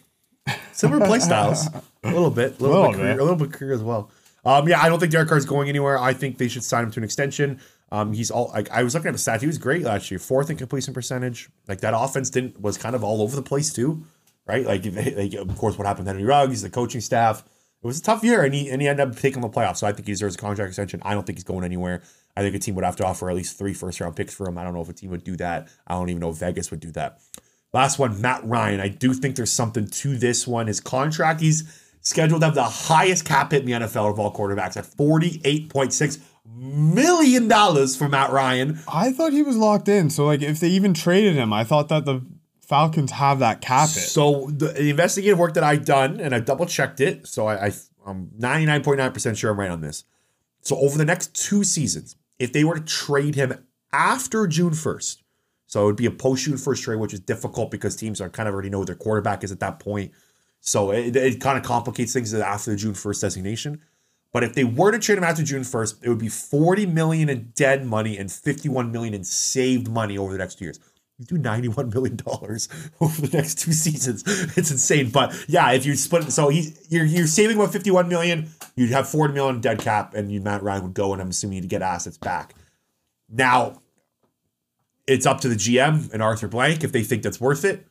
[0.73, 1.69] Similar play styles.
[2.05, 2.59] A little bit.
[2.61, 3.20] A little, Little bit, career, bit.
[3.20, 4.11] a little bit career as well.
[4.44, 5.98] Um, yeah, I don't think Derek Carr's going anywhere.
[5.98, 7.61] I think they should sign him to an extension.
[7.90, 9.40] Um, he's all like I was looking at the stats.
[9.40, 10.18] He was great last year.
[10.18, 11.48] Fourth in completion percentage.
[11.66, 14.05] Like that offense didn't was kind of all over the place too,
[14.46, 14.66] right?
[14.66, 14.84] Like,
[15.16, 17.42] like of course what happened to Henry Ruggs, the coaching staff.
[17.82, 19.78] It was a tough year, and he and he ended up taking the playoffs.
[19.78, 21.00] So I think he deserves a contract extension.
[21.05, 22.02] I don't think he's going anywhere.
[22.36, 24.48] I think a team would have to offer at least three first round picks for
[24.48, 24.59] him.
[24.59, 25.68] I don't know if a team would do that.
[25.86, 27.20] I don't even know if Vegas would do that.
[27.72, 28.80] Last one, Matt Ryan.
[28.80, 30.66] I do think there's something to this one.
[30.66, 31.64] His contract, he's
[32.05, 36.20] scheduled to have the highest cap hit in the NFL of all quarterbacks at $48.6
[36.57, 37.48] million
[37.88, 38.78] for Matt Ryan.
[38.86, 41.88] i thought he was locked in so like if they even traded him i thought
[41.88, 42.22] that the
[42.64, 46.40] falcons have that cap hit So the, the investigative work that I've done, and I
[46.40, 47.72] double checked it, so I, I
[48.07, 50.05] I'm 99.9% sure I'm right on this.
[50.61, 55.18] So over the next two seasons, if they were to trade him after June 1st,
[55.66, 58.28] so it would be a post June 1st trade, which is difficult because teams are
[58.28, 60.12] kind of already know their quarterback is at that point.
[60.67, 63.83] So it, it kind of complicates things after the June 1st designation.
[64.33, 67.29] But if they were to trade him after June 1st, it would be 40 million
[67.29, 70.81] in dead money and 51 million in saved money over the next two years.
[71.19, 72.69] You do ninety-one million dollars
[73.01, 74.25] over the next two seasons.
[74.57, 75.11] It's insane.
[75.11, 78.51] But yeah, if you split it, so he's you're you're saving about fifty-one million.
[78.75, 81.62] You'd have forty million dead cap, and you Matt Ryan would go, and I'm assuming
[81.62, 82.57] to get assets back.
[83.31, 83.81] Now,
[85.07, 87.87] it's up to the GM and Arthur Blank if they think that's worth it.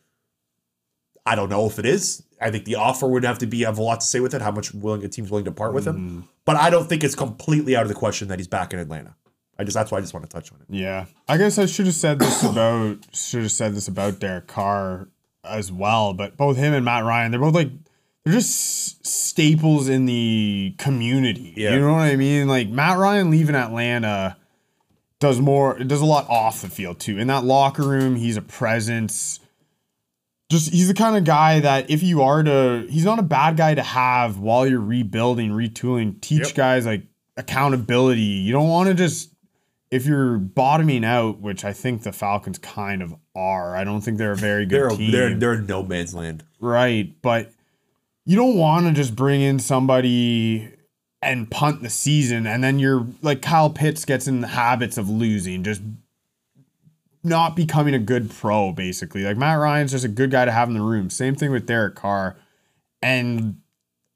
[1.26, 2.24] I don't know if it is.
[2.42, 4.42] I think the offer would have to be have a lot to say with it.
[4.42, 6.28] How much willing a team's willing to part with him, mm.
[6.46, 9.16] but I don't think it's completely out of the question that he's back in Atlanta.
[9.58, 10.66] I just that's why I just want to touch on it.
[10.70, 14.48] Yeah, I guess I should have said this about should have said this about Derek
[14.48, 15.08] Carr
[15.44, 16.14] as well.
[16.14, 17.70] But both him and Matt Ryan, they're both like
[18.24, 21.54] they're just staples in the community.
[21.56, 21.74] Yeah.
[21.74, 22.48] You know what I mean?
[22.48, 24.38] Like Matt Ryan leaving Atlanta
[25.20, 25.78] does more.
[25.78, 27.18] It does a lot off the field too.
[27.18, 29.40] In that locker room, he's a presence.
[30.54, 33.58] Just he's the kind of guy that if you are to, he's not a bad
[33.58, 36.22] guy to have while you're rebuilding, retooling.
[36.22, 36.54] Teach Yep.
[36.56, 37.04] guys like
[37.38, 38.22] accountability.
[38.22, 39.32] You don't want to just
[39.92, 43.76] if you're bottoming out, which I think the Falcons kind of are.
[43.76, 45.12] I don't think they're a very good They're team.
[45.12, 46.44] they're they're no man's land.
[46.60, 47.52] Right, but
[48.26, 50.70] you don't want to just bring in somebody
[51.22, 55.10] and punt the season, and then you're like Kyle Pitts gets in the habits of
[55.10, 55.82] losing, just
[57.24, 58.72] not becoming a good pro.
[58.72, 61.10] Basically, like Matt Ryan's just a good guy to have in the room.
[61.10, 62.38] Same thing with Derek Carr,
[63.02, 63.58] and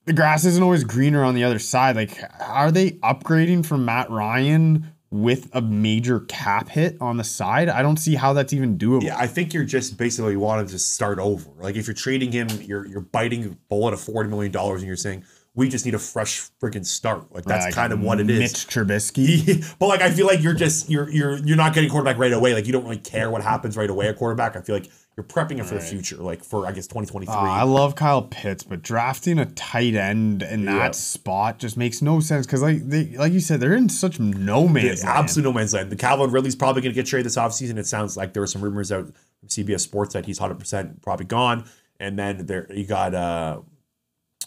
[0.05, 1.95] the grass isn't always greener on the other side.
[1.95, 4.93] Like, are they upgrading from Matt Ryan?
[5.09, 9.03] With a major cap hit on the side, I don't see how that's even doable.
[9.03, 11.49] Yeah, I think you're just basically wanting to start over.
[11.61, 14.87] Like if you're trading him, you're you're biting a bullet of forty million dollars, and
[14.87, 15.23] you're saying
[15.57, 17.33] we just need a fresh freaking start.
[17.33, 18.39] Like that's Like kind of what it is.
[18.39, 19.75] Mitch Trubisky.
[19.79, 22.53] but like I feel like you're just you're you're you're not getting quarterback right away.
[22.53, 24.55] Like you don't really care what happens right away at quarterback.
[24.55, 24.87] I feel like
[25.17, 27.33] you're prepping it for the future, like for I guess 2023.
[27.33, 30.77] Oh, I love Kyle Pitts, but drafting a tight end in Yeah.
[30.77, 34.19] that spot just makes no sense because, like, they, like you said, they're in such
[34.19, 35.17] no man's land.
[35.17, 35.89] Absolute no man's land.
[35.89, 37.79] The Calvin Ridley's probably going to get traded this offseason.
[37.79, 39.05] It sounds like there were some rumors out
[39.39, 41.67] from CBS Sports that he's 100% probably gone.
[41.99, 43.61] And then there you got uh,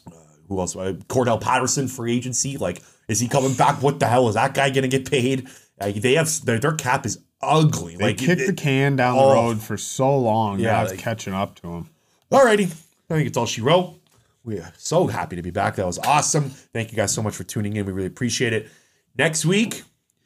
[0.07, 0.11] uh
[0.51, 0.77] who else?
[0.77, 2.59] Uh, Cordarrelle Patterson free agency.
[2.59, 3.81] Like, is he coming back?
[3.83, 5.49] What the hell is that guy going to get paid?
[5.81, 7.97] Like, they have their, their cap is ugly.
[7.97, 9.29] They like, kicked it- the can down oh.
[9.29, 10.59] the road for so long.
[10.59, 11.91] Yeah, like- catching up to him.
[12.31, 12.67] Alrighty.
[12.67, 13.95] I think it's all she wrote.
[14.45, 15.77] We are so happy to be back.
[15.77, 16.51] That was awesome.
[16.51, 17.87] Thank you guys so much for tuning in.
[17.87, 18.69] We really appreciate it.
[19.17, 19.83] Next week,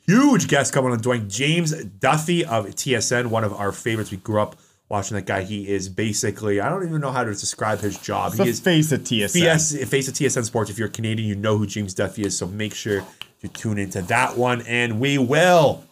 [0.06, 4.10] huge guest coming on doing James Duthie of TSN, one of our favorites.
[4.10, 4.56] We grew up
[4.88, 5.42] watching that guy.
[5.42, 8.34] He is basically, I don't even know how to describe his job.
[8.34, 9.40] He is face of TSN.
[9.40, 10.70] yes, face of TSN Sports.
[10.70, 12.36] If you're Canadian, you know who James Duthie is.
[12.36, 13.04] So make sure
[13.40, 14.62] to tune into that one.
[14.62, 15.84] And we will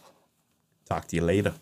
[0.85, 1.53] talk to you later.